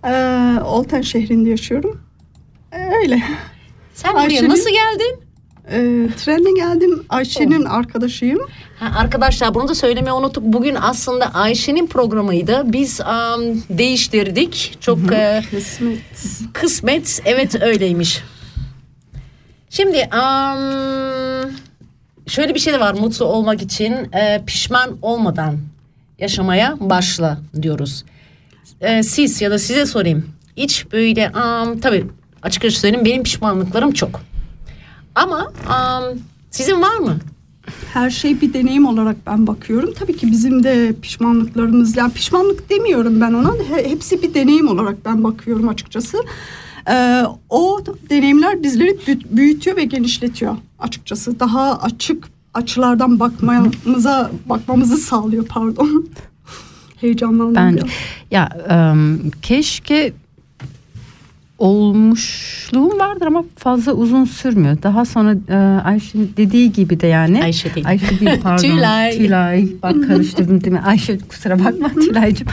[0.05, 0.11] Ee,
[0.65, 2.01] Olten şehrinde yaşıyorum.
[2.71, 3.23] Ee, öyle.
[3.93, 5.19] Sen buraya Ayşe'nin- nasıl geldin?
[5.71, 7.05] Ee, trenle geldim.
[7.09, 8.39] Ayşe'nin arkadaşıyım.
[8.79, 10.43] Ha, arkadaşlar bunu da söylemeyi unuttuk.
[10.43, 12.61] Bugün aslında Ayşe'nin programıydı.
[12.65, 14.77] Biz am, değiştirdik.
[14.81, 15.99] Çok e, Kısmet.
[16.53, 17.21] kısmet.
[17.25, 18.21] Evet öyleymiş.
[19.69, 20.59] Şimdi am,
[22.27, 22.93] şöyle bir şey de var.
[22.93, 25.57] Mutlu olmak için e, pişman olmadan
[26.19, 28.03] yaşamaya başla diyoruz.
[28.81, 30.25] E, siz ya da size sorayım.
[30.57, 32.05] Hiç böyle am, tabii
[32.43, 34.21] açıkça söyleyeyim benim pişmanlıklarım çok.
[35.15, 36.03] Ama am,
[36.51, 37.17] sizin var mı?
[37.93, 39.93] Her şey bir deneyim olarak ben bakıyorum.
[39.99, 43.53] Tabii ki bizim de pişmanlıklarımız, yani pişmanlık demiyorum ben ona.
[43.69, 46.17] He- Hepsi bir deneyim olarak ben bakıyorum açıkçası.
[46.89, 51.39] Ee, o deneyimler bizleri bü- büyütüyor ve genişletiyor açıkçası.
[51.39, 56.07] Daha açık açılardan bakmamıza bakmamızı sağlıyor pardon.
[57.01, 57.81] Heyecanlandım Bence
[58.31, 60.13] ya em, keşke
[61.63, 64.77] olmuşluğum vardır ama fazla uzun sürmüyor.
[64.83, 67.43] Daha sonra e, Ayşe'nin dediği gibi de yani.
[67.43, 67.87] Ayşe değil.
[67.87, 68.61] Ayşe değil pardon.
[68.63, 69.17] Tülay.
[69.17, 69.67] Tülay.
[69.83, 70.81] Bak karıştırdım değil mi?
[70.85, 72.47] Ayşe kusura bakma Tülay'cığım.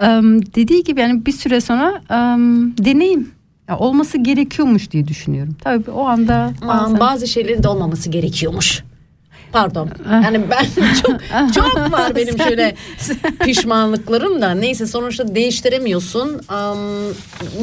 [0.00, 3.30] Em, dediği gibi yani bir süre sonra em, deneyim.
[3.68, 5.56] Ya olması gerekiyormuş diye düşünüyorum.
[5.64, 8.82] Tabii o anda bazen- bazı şeylerin de olmaması gerekiyormuş.
[9.52, 9.88] Pardon.
[10.10, 10.66] Yani ben
[11.02, 11.20] çok
[11.54, 12.74] çok var benim şöyle
[13.44, 14.50] pişmanlıklarım da.
[14.50, 16.40] Neyse sonuçta değiştiremiyorsun.
[16.48, 16.78] Am,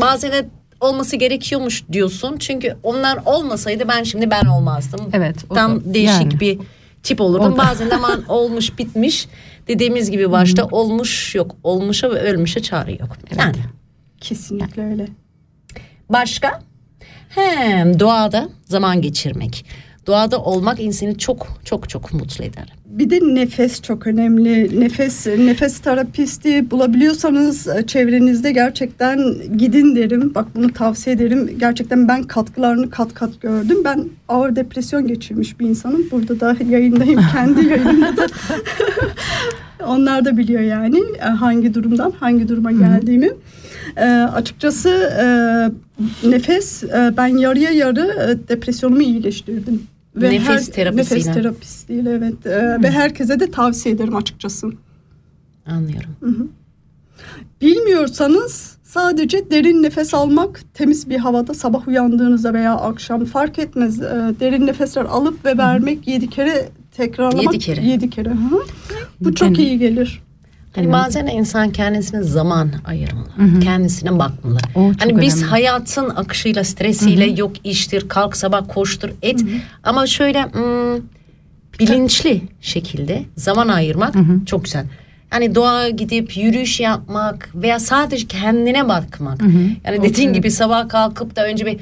[0.02, 0.46] bazen de
[0.80, 2.38] olması gerekiyormuş diyorsun.
[2.38, 5.10] Çünkü onlar olmasaydı ben şimdi ben olmazdım.
[5.14, 6.40] Evet, o Tam da- değişik yani.
[6.40, 6.60] bir
[7.04, 7.58] tip olurdum.
[7.58, 9.28] Bazen de aman olmuş bitmiş.
[9.68, 11.56] Dediğimiz gibi başta olmuş yok.
[11.64, 13.10] Olmuşa ve ölmüşe çare yok.
[13.38, 13.56] Yani
[14.22, 15.08] Kesinlikle öyle.
[16.10, 16.62] Başka?
[17.30, 19.66] Hem doğada zaman geçirmek.
[20.10, 22.74] Doğada olmak insanı çok çok çok mutlu eder.
[22.86, 24.80] Bir de nefes çok önemli.
[24.80, 29.20] Nefes nefes terapisti bulabiliyorsanız e, çevrenizde gerçekten
[29.58, 30.36] gidin derim.
[30.36, 31.50] Bak bunu tavsiye ederim.
[31.60, 33.78] Gerçekten ben katkılarını kat kat gördüm.
[33.86, 36.08] Ben ağır depresyon geçirmiş bir insanım.
[36.12, 37.22] Burada da yayındayım.
[37.34, 38.28] Kendi yayınımda da.
[39.88, 43.30] Onlar da biliyor yani e, hangi durumdan hangi duruma geldiğimi.
[43.98, 45.26] E, açıkçası e,
[46.30, 49.88] nefes e, ben yarıya yarı e, depresyonumu iyileştirdim.
[50.22, 51.20] Nefes terapisiyle.
[51.20, 52.46] Nefes terapistiyle evet.
[52.46, 54.70] E, Ve herkese de tavsiye ederim açıkçası.
[55.66, 56.10] Anlıyorum.
[57.62, 64.02] Bilmiyorsanız sadece derin nefes almak temiz bir havada sabah uyandığınızda veya akşam fark etmez.
[64.02, 64.06] E,
[64.40, 67.44] derin nefesler alıp ve vermek yedi kere tekrarlamak.
[67.54, 67.86] Yedi kere.
[67.86, 68.30] Yedi kere.
[68.30, 68.64] hı.
[69.22, 70.22] Bu çok Yani- iyi gelir.
[70.76, 73.60] Hani bazen insan kendisine zaman ayırmalı.
[73.64, 74.58] Kendisine bakmalı.
[74.76, 75.50] O hani biz önemli.
[75.50, 79.42] hayatın akışıyla, stresiyle yok iştir, kalk sabah koştur, et.
[79.84, 81.04] Ama şöyle hmm,
[81.80, 84.16] bilinçli şekilde zaman ayırmak
[84.46, 84.86] çok güzel.
[85.34, 89.42] Yani doğa gidip yürüyüş yapmak veya sadece kendine bakmak.
[89.86, 91.78] Yani dediğin gibi sabah kalkıp da önce bir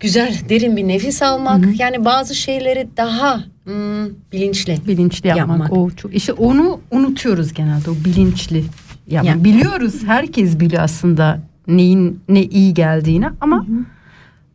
[0.00, 1.80] güzel derin bir nefes almak.
[1.80, 4.78] Yani bazı şeyleri daha hmm, bilinçli.
[4.88, 5.72] bilinçli yapmak, Yapmak.
[5.72, 8.64] o çok işte onu unutuyoruz genelde o bilinçli
[9.06, 9.36] yapmak.
[9.36, 9.44] Ya.
[9.44, 11.38] Biliyoruz herkes biliyor aslında
[11.68, 13.66] neyin ne iyi geldiğini ama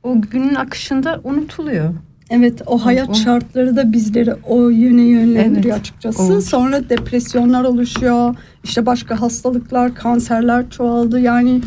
[0.04, 1.94] o günün akışında unutuluyor.
[2.30, 6.24] Evet o hayat o- şartları da bizleri o yöne yönlendiriyor Evet, açıkçası.
[6.24, 8.36] o- Sonra depresyonlar oluşuyor.
[8.64, 11.20] İşte başka hastalıklar, kanserler çoğaldı.
[11.20, 11.62] Yani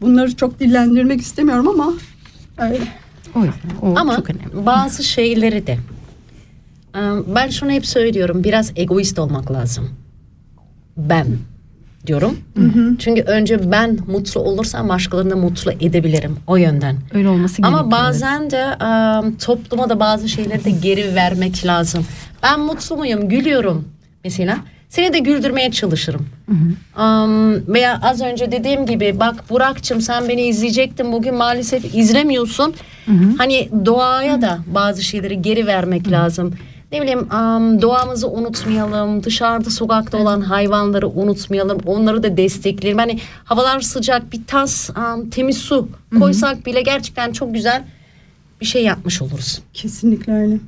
[0.00, 1.92] bunları çok dillendirmek istemiyorum ama
[2.60, 2.84] öyle.
[3.34, 4.66] O yüzden o Ama çok önemli.
[4.66, 5.78] bazı şeyleri de
[7.34, 9.88] ben şunu hep söylüyorum biraz egoist olmak lazım.
[10.96, 11.26] Ben
[12.06, 12.38] diyorum.
[12.98, 16.96] Çünkü önce ben mutlu olursam başkalarını da mutlu edebilirim o yönden.
[17.14, 17.80] Öyle olması gerekiyor.
[17.80, 22.06] Ama bazen de e, topluma da bazı şeyleri de geri vermek lazım.
[22.42, 23.88] Ben mutlu muyum, gülüyorum
[24.24, 24.56] mesela.
[24.90, 26.26] Seni de güldürmeye çalışırım.
[26.98, 32.74] Um, veya az önce dediğim gibi bak Burak'cığım sen beni izleyecektin bugün maalesef izlemiyorsun.
[33.38, 36.54] Hani doğaya da bazı şeyleri geri vermek lazım.
[36.92, 39.22] Ne bileyim am, doğamızı unutmayalım.
[39.22, 41.78] Dışarıda sokakta olan hayvanları unutmayalım.
[41.86, 42.98] Onları da destekleyelim.
[42.98, 45.88] Hani havalar sıcak bir tas am, temiz su
[46.18, 47.82] koysak bile gerçekten çok güzel
[48.60, 49.62] bir şey yapmış oluruz.
[49.74, 50.58] Kesinlikle öyle.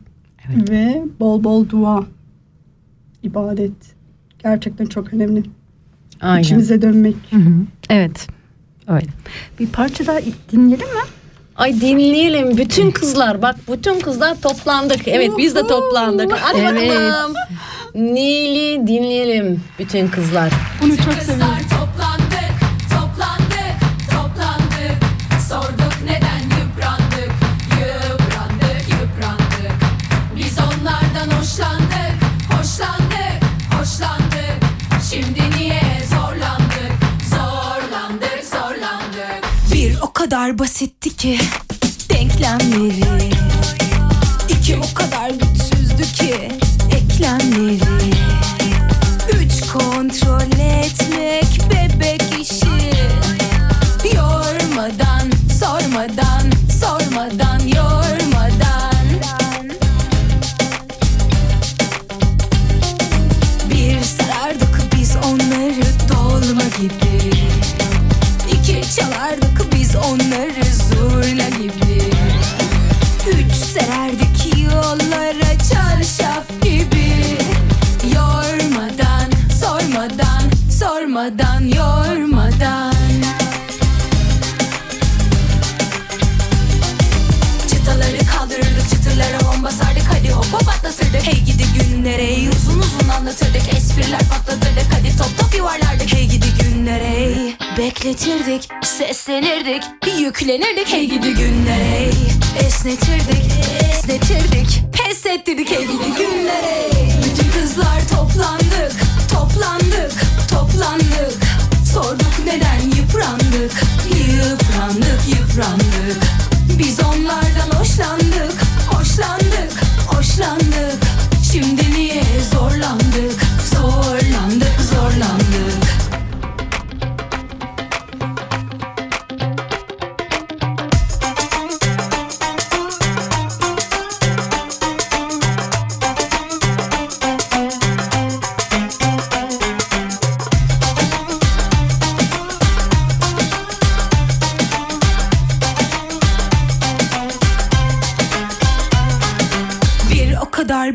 [0.49, 2.05] Ve bol bol dua,
[3.23, 3.73] ibadet
[4.45, 5.43] gerçekten çok önemli.
[6.21, 6.43] Aynen.
[6.43, 7.17] İçimize dönmek.
[7.91, 8.27] Evet.
[8.89, 9.07] Öyle.
[9.61, 10.19] Bir parça daha
[10.53, 11.03] dinleyelim mi?
[11.57, 12.57] Ay dinleyelim.
[12.57, 15.09] Bütün kızlar bak bütün kızlar toplandık.
[15.09, 16.33] Evet biz de toplandık.
[16.33, 16.91] Hadi Evet.
[16.91, 17.35] bakalım.
[17.95, 20.53] Nil'i dinleyelim bütün kızlar.
[20.83, 21.61] Bunu çok Kızlar
[40.53, 41.39] kadar basitti ki
[42.09, 43.02] denklemleri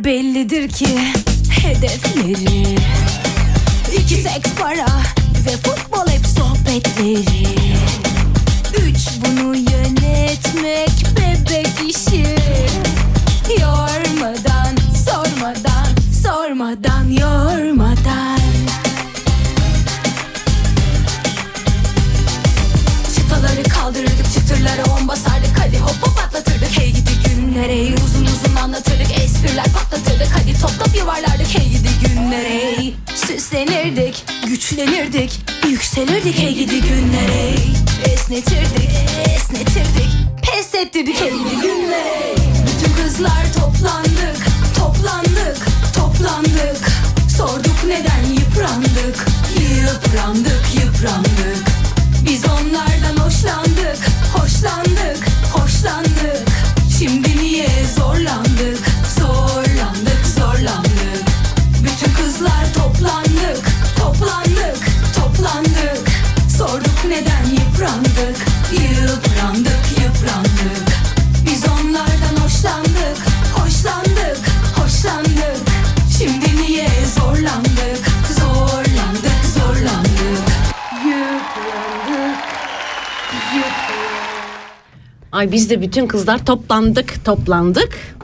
[0.08, 0.88] bellidir ki
[1.50, 2.78] hedefleri.
[3.98, 4.88] İki seks para
[5.46, 7.37] ve futbol hep sohbetleri
[85.38, 88.18] Ay biz de bütün kızlar toplandık, toplandık,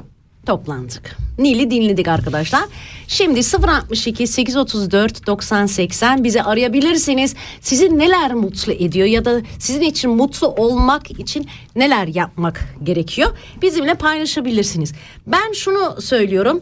[0.45, 1.18] toplandık.
[1.38, 2.64] Nil'i dinledik arkadaşlar.
[3.07, 7.36] Şimdi 062 834 90 80 bizi arayabilirsiniz.
[7.61, 13.38] Sizi neler mutlu ediyor ya da sizin için mutlu olmak için neler yapmak gerekiyor?
[13.61, 14.93] Bizimle paylaşabilirsiniz.
[15.28, 16.61] Ben şunu söylüyorum.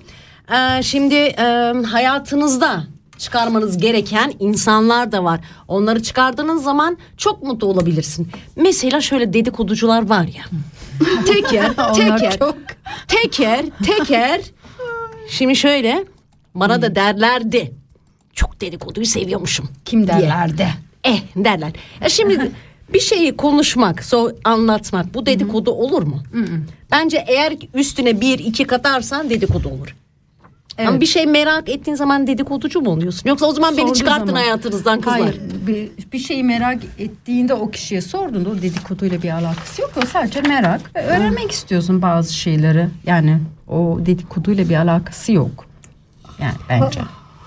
[0.52, 2.84] Ee, şimdi e, hayatınızda
[3.22, 5.40] çıkarmanız gereken insanlar da var.
[5.68, 8.32] Onları çıkardığınız zaman çok mutlu olabilirsin.
[8.56, 10.44] Mesela şöyle dedikoducular var ya.
[11.26, 12.58] teker, teker, çok.
[13.08, 14.42] teker, teker.
[15.30, 16.06] Şimdi şöyle
[16.56, 17.72] bana da derlerdi.
[18.34, 19.70] Çok dedikoduyu seviyormuşum.
[19.86, 20.18] Kim diye.
[20.18, 20.68] derlerdi?
[21.04, 21.72] Eh derler.
[22.02, 22.52] Ya şimdi
[22.94, 26.24] bir şeyi konuşmak, so anlatmak bu dedikodu olur mu?
[26.92, 29.96] Bence eğer üstüne bir iki katarsan dedikodu olur.
[30.82, 31.02] Ama Evet.
[31.02, 33.30] bir şey merak ettiğin zaman dedikoducu mu oluyorsun?
[33.30, 35.20] Yoksa o zaman beni Sorduğu çıkartın zaman- hayatınızdan kızlar.
[35.22, 39.92] Hayır, bir, bir şeyi merak ettiğinde o kişiye sorduğunda o dedikoduyla bir alakası yok.
[40.04, 42.88] O sadece merak ve öğrenmek istiyorsun bazı şeyleri.
[43.06, 45.66] Yani o dedikoduyla bir alakası yok.
[46.42, 47.00] Yani bence.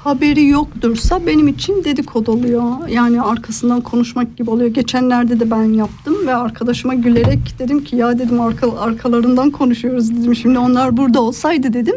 [0.04, 2.88] haberi yoktursa benim için dedikodu oluyor.
[2.88, 4.70] Yani arkasından konuşmak gibi oluyor.
[4.70, 10.34] Geçenlerde de ben yaptım ve arkadaşıma gülerek dedim ki ya dedim arka, arkalarından konuşuyoruz dedim.
[10.36, 11.96] Şimdi onlar burada olsaydı dedim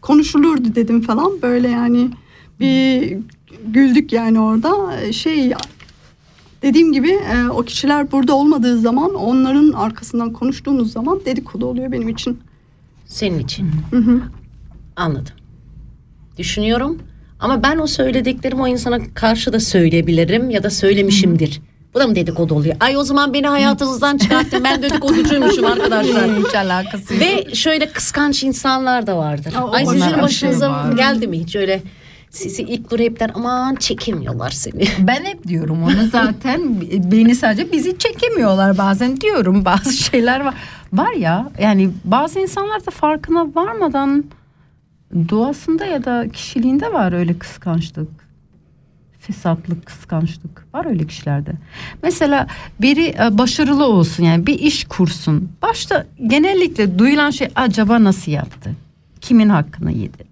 [0.00, 1.42] konuşulurdu dedim falan.
[1.42, 2.10] Böyle yani
[2.60, 3.16] bir
[3.66, 5.02] güldük yani orada.
[5.12, 5.52] Şey
[6.62, 12.08] dediğim gibi e, o kişiler burada olmadığı zaman onların arkasından konuştuğumuz zaman dedikodu oluyor benim
[12.08, 12.40] için.
[13.06, 13.70] Senin için.
[13.90, 14.20] Hı hı.
[14.96, 15.34] Anladım.
[16.38, 16.98] Düşünüyorum.
[17.40, 21.60] Ama ben o söylediklerimi o insana karşı da söyleyebilirim ya da söylemişimdir.
[21.98, 22.76] Bu da mı dedikodu oluyor?
[22.80, 24.64] Ay o zaman beni hayatınızdan çıkarttın.
[24.64, 26.30] Ben dedikoducuymuşum arkadaşlar.
[26.38, 27.22] Hiç alakası yok.
[27.22, 29.54] Ve şöyle kıskanç insanlar da vardır.
[29.58, 30.92] Aa, Ay sizin başınıza var.
[30.92, 31.82] geldi mi hiç öyle
[32.30, 34.84] sizi ilk dur hep der aman çekemiyorlar seni.
[34.98, 36.80] Ben hep diyorum onu zaten
[37.12, 40.54] beni sadece bizi çekemiyorlar bazen diyorum bazı şeyler var.
[40.92, 44.24] Var ya yani bazı insanlar da farkına varmadan
[45.28, 48.27] doğasında ya da kişiliğinde var öyle kıskançlık.
[49.20, 51.52] Fesatlık, kıskançlık var öyle kişilerde.
[52.02, 52.46] Mesela
[52.80, 55.48] biri e, başarılı olsun yani bir iş kursun.
[55.62, 58.70] Başta genellikle duyulan şey acaba nasıl yaptı?
[59.20, 60.24] Kimin hakkını yedi?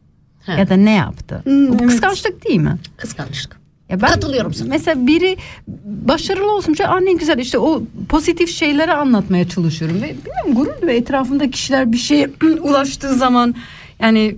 [0.47, 0.53] Ha.
[0.53, 1.41] Ya da ne yaptı?
[1.45, 1.87] Hmm, Bu evet.
[1.87, 2.77] kıskançlık değil mi?
[2.97, 3.57] Kıskançlık.
[3.89, 4.69] Ya ben Katılıyorum sana.
[4.69, 5.37] Mesela biri
[5.85, 6.75] başarılı olsun.
[6.75, 9.97] Şey, Aa ne güzel işte o pozitif şeyleri anlatmaya çalışıyorum.
[10.03, 12.31] Ve bilmiyorum gurur ve etrafında kişiler bir şeye
[12.61, 13.55] ulaştığı zaman
[14.01, 14.37] yani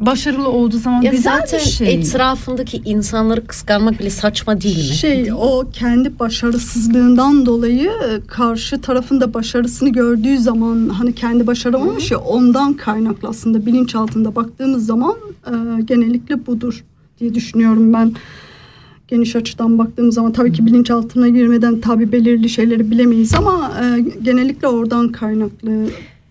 [0.00, 1.94] başarılı olduğu zaman Ya güzel zaten bir şey.
[1.94, 4.96] etrafındaki insanları kıskanmak bile saçma değil mi?
[4.96, 12.10] Şey o kendi başarısızlığından dolayı e, karşı tarafın da başarısını gördüğü zaman hani kendi başaramamış
[12.10, 15.14] ya ondan kaynaklı aslında bilinç altında baktığımız zaman
[15.46, 16.84] e, genellikle budur
[17.20, 18.12] diye düşünüyorum ben.
[19.08, 24.68] Geniş açıdan baktığımız zaman tabii ki bilinçaltına girmeden tabii belirli şeyleri bilemeyiz ama e, genellikle
[24.68, 25.70] oradan kaynaklı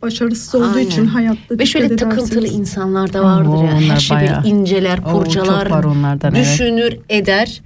[0.02, 0.88] başarısız olduğu Aynen.
[0.88, 2.60] için hayatta Ve şöyle takıntılı ederseniz.
[2.60, 3.82] insanlar da vardır Oo, ya.
[3.82, 4.44] Her şeyi bayağı.
[4.46, 6.46] inceler, Oo, kurcalar, var onlardan, evet.
[6.46, 7.62] düşünür, eder.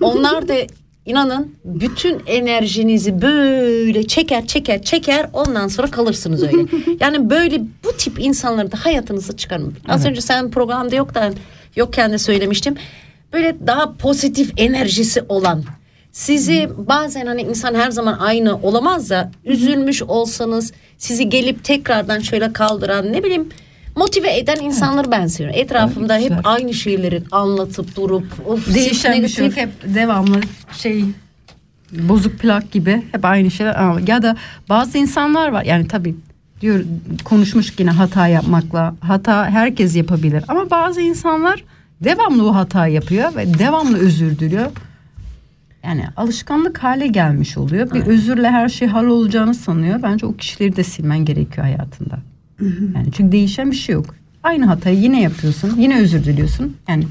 [0.00, 0.54] Onlar da
[1.06, 6.56] inanın bütün enerjinizi böyle çeker çeker çeker ondan sonra kalırsınız öyle.
[7.00, 9.74] yani böyle bu tip insanları da hayatınıza çıkarın.
[9.88, 10.10] Az Evet.
[10.10, 11.30] önce sen programda yok da
[11.76, 12.74] yokken de söylemiştim.
[13.32, 15.64] Böyle daha pozitif enerjisi olan
[16.12, 22.52] sizi bazen hani insan her zaman aynı olamaz da üzülmüş olsanız sizi gelip tekrardan şöyle
[22.52, 23.48] kaldıran ne bileyim
[23.96, 25.60] motive eden insanları ben seviyorum.
[25.60, 29.56] Etrafımda hep aynı şeyleri anlatıp durup of Değişen bir şey yok.
[29.56, 30.40] Hep devamlı
[30.72, 31.04] şey
[31.92, 34.06] bozuk plak gibi hep aynı şeyler.
[34.06, 34.36] Ya da
[34.68, 36.14] bazı insanlar var yani tabii
[36.60, 36.84] diyor
[37.24, 38.94] konuşmuş yine hata yapmakla.
[39.00, 41.64] Hata herkes yapabilir ama bazı insanlar
[42.00, 44.70] devamlı o hata yapıyor ve devamlı özür diliyor.
[45.84, 47.90] Yani alışkanlık hale gelmiş oluyor.
[47.94, 50.02] Bir özürle her şey hallolacağını sanıyor.
[50.02, 52.18] Bence o kişileri de silmen gerekiyor hayatında.
[52.94, 54.14] Yani çünkü değişen bir şey yok.
[54.42, 55.76] Aynı hatayı yine yapıyorsun.
[55.78, 56.76] Yine özür diliyorsun.
[56.88, 57.04] Yani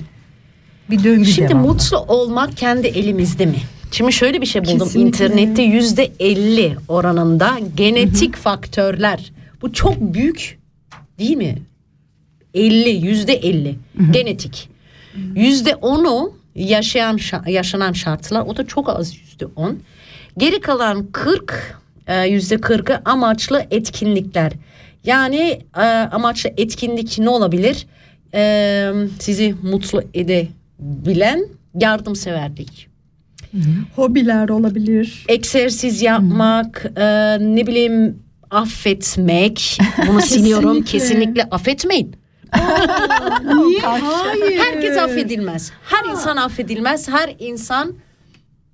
[0.89, 1.68] bir döngü Şimdi devamlı.
[1.68, 3.57] mutlu olmak kendi elimizde mi?
[3.91, 5.07] Şimdi şöyle bir şey buldum Kesinlikle.
[5.26, 9.32] internette yüzde 50 oranında genetik faktörler.
[9.61, 10.59] Bu çok büyük
[11.20, 11.55] değil mi?
[12.53, 13.76] 50 yüzde 50
[14.11, 14.70] genetik.
[15.36, 19.80] Yüzde 10'u yaşayan şa- yaşanan şartlar o da çok az yüzde 10.
[20.38, 21.78] Geri kalan 40
[22.08, 24.51] e, yüzde 40'ı amaçlı etkinlikler.
[25.03, 27.86] Yani e, amaçlı etkinlik ne olabilir?
[28.34, 31.45] E, sizi mutlu edebilen
[31.76, 32.88] yardımseverlik.
[33.95, 35.26] Hobiler olabilir.
[35.28, 38.20] Egzersiz yapmak, e, ne bileyim
[38.51, 39.78] affetmek.
[40.08, 40.84] Bunu siliyorum.
[40.84, 42.16] Kesinlikle affetmeyin.
[43.43, 43.79] Niye?
[43.79, 44.59] Hayır.
[44.59, 45.71] Herkes affedilmez.
[45.83, 47.09] Her insan affedilmez.
[47.09, 47.93] Her insan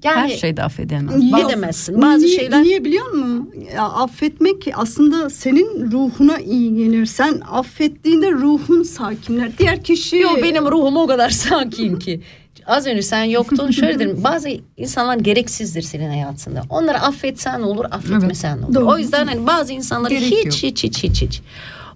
[0.04, 0.62] yani Her şeyde.
[0.62, 1.50] Yok.
[1.50, 2.02] edemezsin.
[2.02, 3.54] Bazı niye, şeyler Niye biliyor musun?
[3.76, 7.06] Ya, affetmek aslında senin ruhuna iyi gelir.
[7.06, 9.58] Sen affettiğinde ruhun sakinler.
[9.58, 10.18] Diğer kişi...
[10.18, 12.22] Yo benim ruhum o kadar sakin ki.
[12.66, 16.64] Az önce sen yoktun şöyle dedim bazı insanlar gereksizdir senin hayatında.
[16.70, 18.76] Onları affetsen olur affetmesen ne olur.
[18.76, 18.86] Doğru.
[18.86, 20.54] O yüzden hani bazı insanları hiç, yok.
[20.54, 21.42] hiç hiç hiç hiç.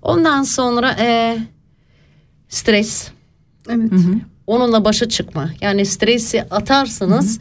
[0.01, 1.37] Ondan sonra e,
[2.49, 3.11] stres
[3.69, 3.91] Evet.
[4.47, 5.49] onunla başa çıkma.
[5.61, 7.39] Yani stresi atarsanız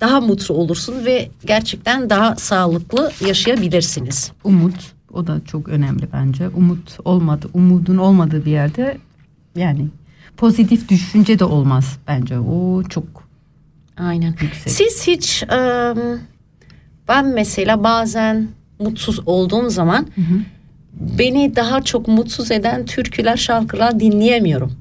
[0.00, 4.32] daha mutlu olursun ve gerçekten daha sağlıklı yaşayabilirsiniz.
[4.44, 6.48] Umut o da çok önemli bence.
[6.48, 8.98] Umut olmadı, umudun olmadığı bir yerde
[9.56, 9.86] yani
[10.36, 12.38] pozitif düşünce de olmaz bence.
[12.38, 13.04] O çok
[13.96, 14.34] Aynen.
[14.40, 14.72] yüksek.
[14.72, 15.94] Siz hiç e,
[17.08, 18.48] Ben mesela bazen
[18.78, 20.06] mutsuz olduğum zaman
[21.00, 24.72] beni daha çok mutsuz eden türküler, şarkılar dinleyemiyorum.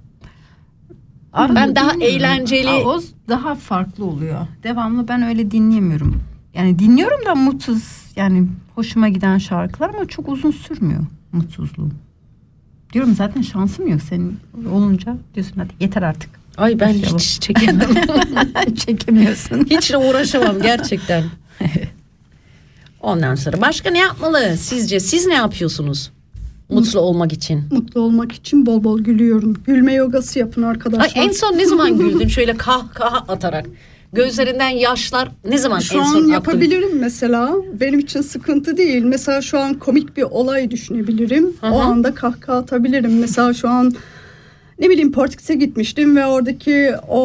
[1.34, 4.48] Arada ben daha eğlenceli Aa, o daha farklı oluyor.
[4.64, 6.24] Devamlı ben öyle dinleyemiyorum.
[6.54, 7.84] Yani dinliyorum da mutsuz
[8.16, 11.02] yani hoşuma giden şarkılar ama çok uzun sürmüyor
[11.32, 11.92] mutsuzluğum.
[12.94, 14.40] Diyorum zaten şansım yok senin
[14.72, 16.30] olunca diyorsun hadi yeter artık.
[16.58, 17.18] Ay ben Başlayalım.
[17.20, 17.90] hiç çekemem.
[18.76, 19.66] Çekemiyorsun.
[19.70, 21.24] hiç uğraşamam gerçekten.
[23.06, 25.00] Ondan sonra başka ne yapmalı sizce?
[25.00, 26.12] Siz ne yapıyorsunuz?
[26.70, 27.64] Mutlu olmak için.
[27.72, 29.54] Mutlu olmak için bol bol gülüyorum.
[29.66, 31.24] Gülme yogası yapın Ay, arkadaşlar.
[31.24, 33.66] en son ne zaman güldün şöyle kahkaha atarak?
[34.14, 36.32] Gözlerinden yaşlar ne zaman Şu en an son aktın?
[36.32, 37.56] yapabilirim mesela.
[37.80, 39.04] Benim için sıkıntı değil.
[39.04, 41.54] Mesela şu an komik bir olay düşünebilirim.
[41.62, 41.68] Hı.
[41.72, 43.20] O anda kahkaha atabilirim.
[43.20, 43.94] Mesela şu an
[44.80, 47.20] ne bileyim Portekiz'e gitmiştim ve oradaki o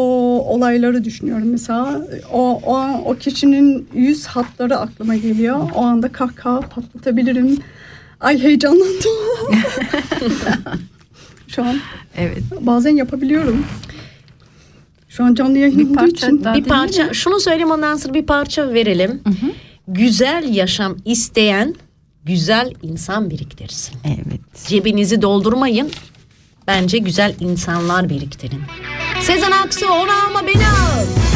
[0.55, 2.07] olayları düşünüyorum mesela.
[2.33, 5.71] O, o, o kişinin yüz hatları aklıma geliyor.
[5.75, 7.59] O anda kahkaha patlatabilirim.
[8.21, 9.11] Ay heyecanlandım.
[11.49, 11.77] şu an
[12.19, 12.43] Evet.
[12.61, 13.67] bazen yapabiliyorum.
[15.09, 16.45] Şu an canlı yayın olduğu için.
[16.55, 19.21] bir parça şunu söyleyeyim ondan sonra bir parça verelim.
[19.89, 21.75] Güzel yaşam isteyen
[22.25, 23.95] güzel insan biriktirsin.
[24.07, 24.67] Evet.
[24.67, 25.91] Cebinizi doldurmayın.
[26.71, 28.63] Bence güzel insanlar biriktirin.
[29.23, 31.30] Sezen Aksu onu alma beni al.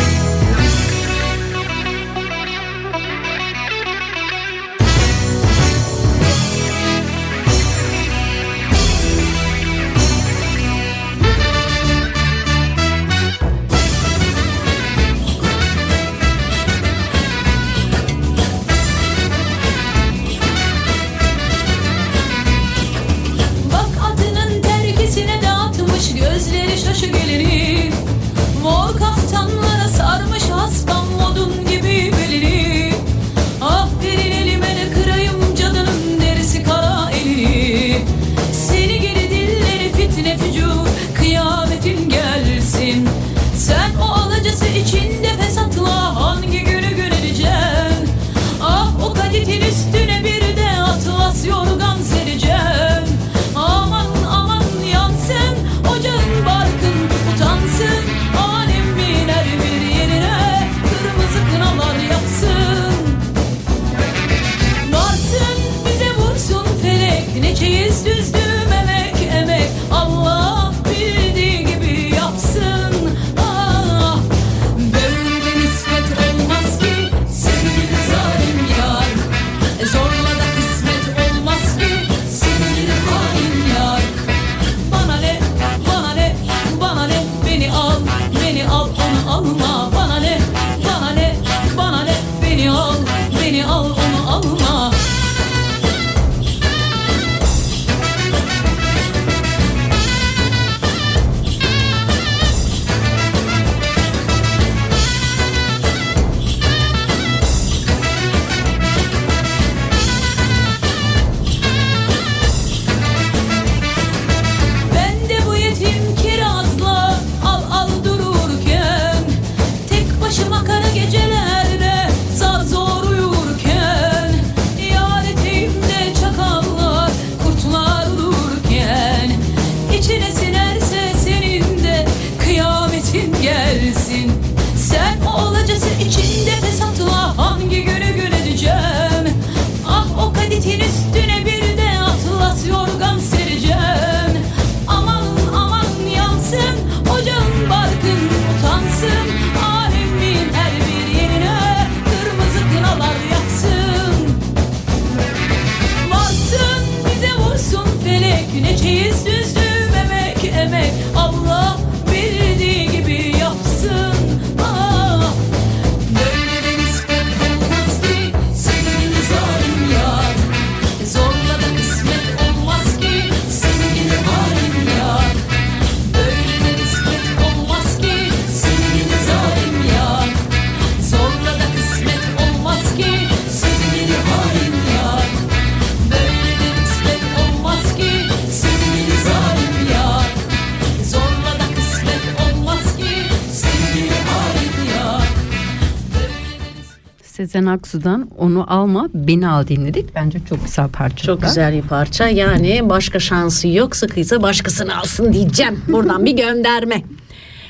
[197.55, 200.15] Sezen Aksu'dan onu alma beni al dinledik.
[200.15, 201.27] Bence çok güzel parça.
[201.27, 202.29] Çok güzel bir parça.
[202.29, 203.97] Yani başka şansı yok.
[203.97, 205.85] Sıkıysa başkasını alsın diyeceğim.
[205.89, 207.03] Buradan bir gönderme.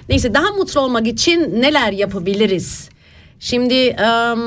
[0.08, 2.88] Neyse daha mutlu olmak için neler yapabiliriz?
[3.40, 4.38] Şimdi em,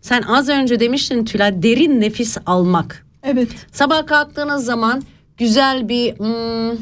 [0.00, 3.06] Sen az önce demiştin Tülay derin nefis almak.
[3.22, 3.48] Evet.
[3.72, 5.02] Sabah kalktığınız zaman
[5.36, 6.78] güzel bir hmm,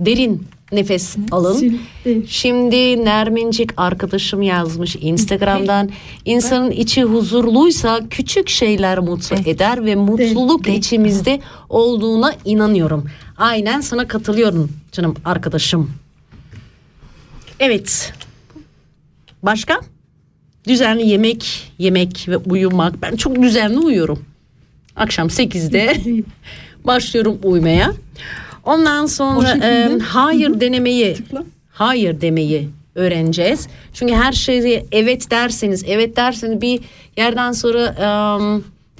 [0.00, 1.80] derin nefes alın.
[2.26, 5.90] Şimdi Nermincik arkadaşım yazmış Instagram'dan.
[6.24, 13.04] İnsanın içi huzurluysa küçük şeyler mutlu eder ve mutluluk içimizde olduğuna inanıyorum.
[13.36, 15.90] Aynen sana katılıyorum canım arkadaşım.
[17.60, 18.12] Evet.
[19.42, 19.80] Başka?
[20.68, 23.02] Düzenli yemek, yemek ve uyumak.
[23.02, 24.24] Ben çok düzenli uyuyorum.
[24.96, 25.96] Akşam 8'de
[26.84, 27.92] başlıyorum uyumaya.
[28.68, 31.16] Ondan sonra e, hayır denemeyi
[31.70, 33.68] hayır demeyi öğreneceğiz.
[33.92, 36.80] Çünkü her şeye evet derseniz evet derseniz bir
[37.16, 38.08] yerden sonra e,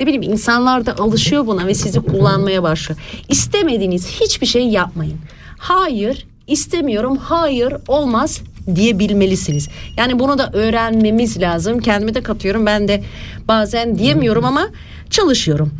[0.00, 3.00] ne bileyim insanlar da alışıyor buna ve sizi kullanmaya başlıyor.
[3.28, 5.18] İstemediğiniz hiçbir şey yapmayın.
[5.58, 8.40] Hayır istemiyorum hayır olmaz
[8.74, 9.68] diyebilmelisiniz.
[9.96, 11.80] Yani bunu da öğrenmemiz lazım.
[11.80, 12.66] Kendime de katıyorum.
[12.66, 13.02] Ben de
[13.48, 14.68] bazen diyemiyorum ama
[15.10, 15.72] çalışıyorum.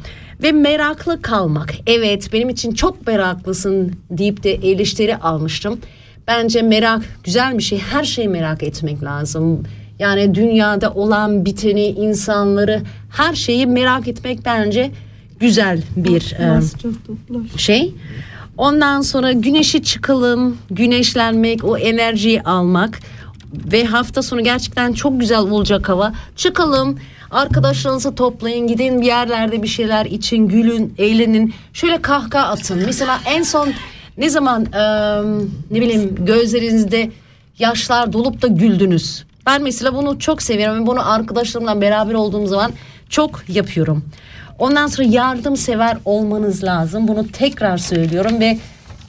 [0.42, 1.74] Ve meraklı kalmak.
[1.86, 5.80] Evet benim için çok meraklısın deyip de eleştiri almıştım.
[6.26, 7.78] Bence merak güzel bir şey.
[7.78, 9.62] Her şeyi merak etmek lazım.
[9.98, 14.90] Yani dünyada olan biteni, insanları, her şeyi merak etmek bence
[15.40, 17.94] güzel bir e, şey.
[18.56, 22.98] Ondan sonra güneşi çıkalım, güneşlenmek, o enerjiyi almak
[23.72, 26.12] ve hafta sonu gerçekten çok güzel olacak hava.
[26.36, 26.98] Çıkalım,
[27.30, 31.54] arkadaşlarınızı toplayın, gidin bir yerlerde bir şeyler için, gülün, eğlenin.
[31.72, 32.82] Şöyle kahkaha atın.
[32.86, 33.72] Mesela en son
[34.18, 34.82] ne zaman e,
[35.70, 37.10] ne bileyim gözlerinizde
[37.58, 39.24] yaşlar dolup da güldünüz.
[39.46, 42.72] Ben mesela bunu çok seviyorum ve bunu arkadaşlarımla beraber olduğum zaman
[43.08, 44.04] çok yapıyorum.
[44.58, 47.08] Ondan sonra yardımsever olmanız lazım.
[47.08, 48.58] Bunu tekrar söylüyorum ve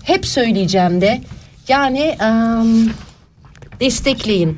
[0.03, 1.22] hep söyleyeceğim de.
[1.67, 2.89] Yani em,
[3.80, 4.57] destekleyin.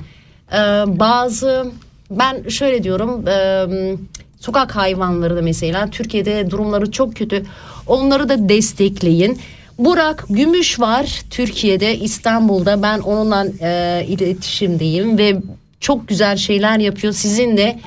[0.54, 0.58] Ee,
[0.88, 1.72] bazı
[2.12, 3.98] ben şöyle diyorum em,
[4.40, 7.46] sokak hayvanları da mesela Türkiye'de durumları çok kötü.
[7.88, 9.40] Onları da destekleyin.
[9.78, 15.42] Burak Gümüş var Türkiye'de İstanbul'da ben onunla e, iletişimdeyim ve
[15.80, 17.14] çok güzel şeyler yapıyor.
[17.14, 17.80] Sizin de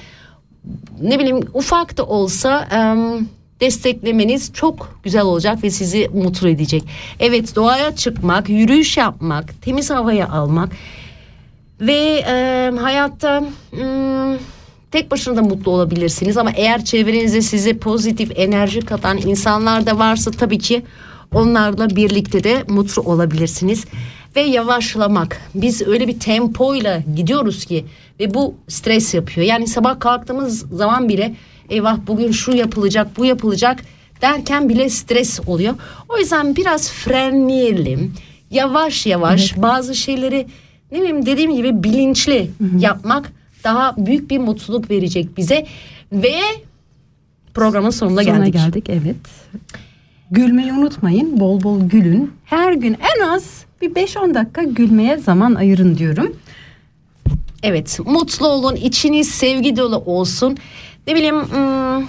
[1.03, 3.29] ne bileyim ufak da olsa em,
[3.61, 6.85] desteklemeniz çok güzel olacak ve sizi mutlu edecek.
[7.21, 10.69] Evet doğaya çıkmak, yürüyüş yapmak, temiz havaya almak
[11.81, 14.39] ve em, hayatta hmm,
[14.91, 20.31] tek başına da mutlu olabilirsiniz ama eğer çevrenizde size pozitif enerji katan insanlar da varsa
[20.31, 20.83] tabii ki
[21.33, 23.85] onlarla birlikte de mutlu olabilirsiniz
[24.37, 25.41] ve yavaşlamak.
[25.55, 27.85] Biz öyle bir tempoyla gidiyoruz ki
[28.21, 29.47] ve bu stres yapıyor.
[29.47, 31.35] Yani sabah kalktığımız zaman bile
[31.71, 33.81] eyvah bugün şu yapılacak, bu yapılacak
[34.23, 35.75] derken bile stres oluyor.
[36.09, 38.15] O yüzden biraz frenleyelim.
[38.51, 40.47] Yavaş yavaş bazı şeyleri
[40.93, 43.33] ne bileyim dediğim gibi bilinçli yapmak
[43.65, 45.67] daha büyük bir mutluluk verecek bize
[46.13, 46.41] ve
[47.55, 48.55] programın sonuna Sonuna geldik.
[48.55, 49.17] geldik evet.
[50.31, 51.41] Gülmeyi unutmayın.
[51.41, 52.33] Bol bol gülün.
[52.45, 56.37] Her gün en az bir 5-10 dakika gülmeye zaman ayırın diyorum.
[57.63, 60.57] Evet mutlu olun içiniz sevgi dolu olsun
[61.07, 62.07] ne bileyim hmm,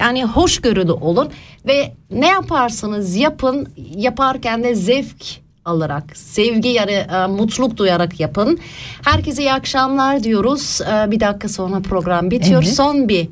[0.00, 1.28] yani hoşgörülü olun
[1.66, 8.58] ve ne yaparsanız yapın yaparken de zevk alarak sevgi yani e, mutluluk duyarak yapın.
[9.04, 10.80] Herkese iyi akşamlar diyoruz.
[10.80, 12.62] E, bir dakika sonra program bitiyor.
[12.62, 12.74] Evet.
[12.74, 13.28] Son bir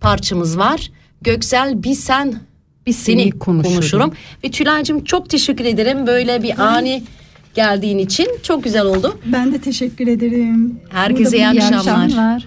[0.00, 0.90] parçamız var.
[1.22, 2.34] Göksel bir sen
[2.86, 3.74] bir seni seni konuşurum.
[3.74, 4.12] konuşurum.
[4.44, 7.02] Ve Tülay'cığım çok teşekkür ederim böyle bir ani
[7.54, 8.28] geldiğin için.
[8.42, 9.18] Çok güzel oldu.
[9.26, 10.80] Ben de teşekkür ederim.
[10.90, 12.46] Herkese Burada iyi bu- akşamlar.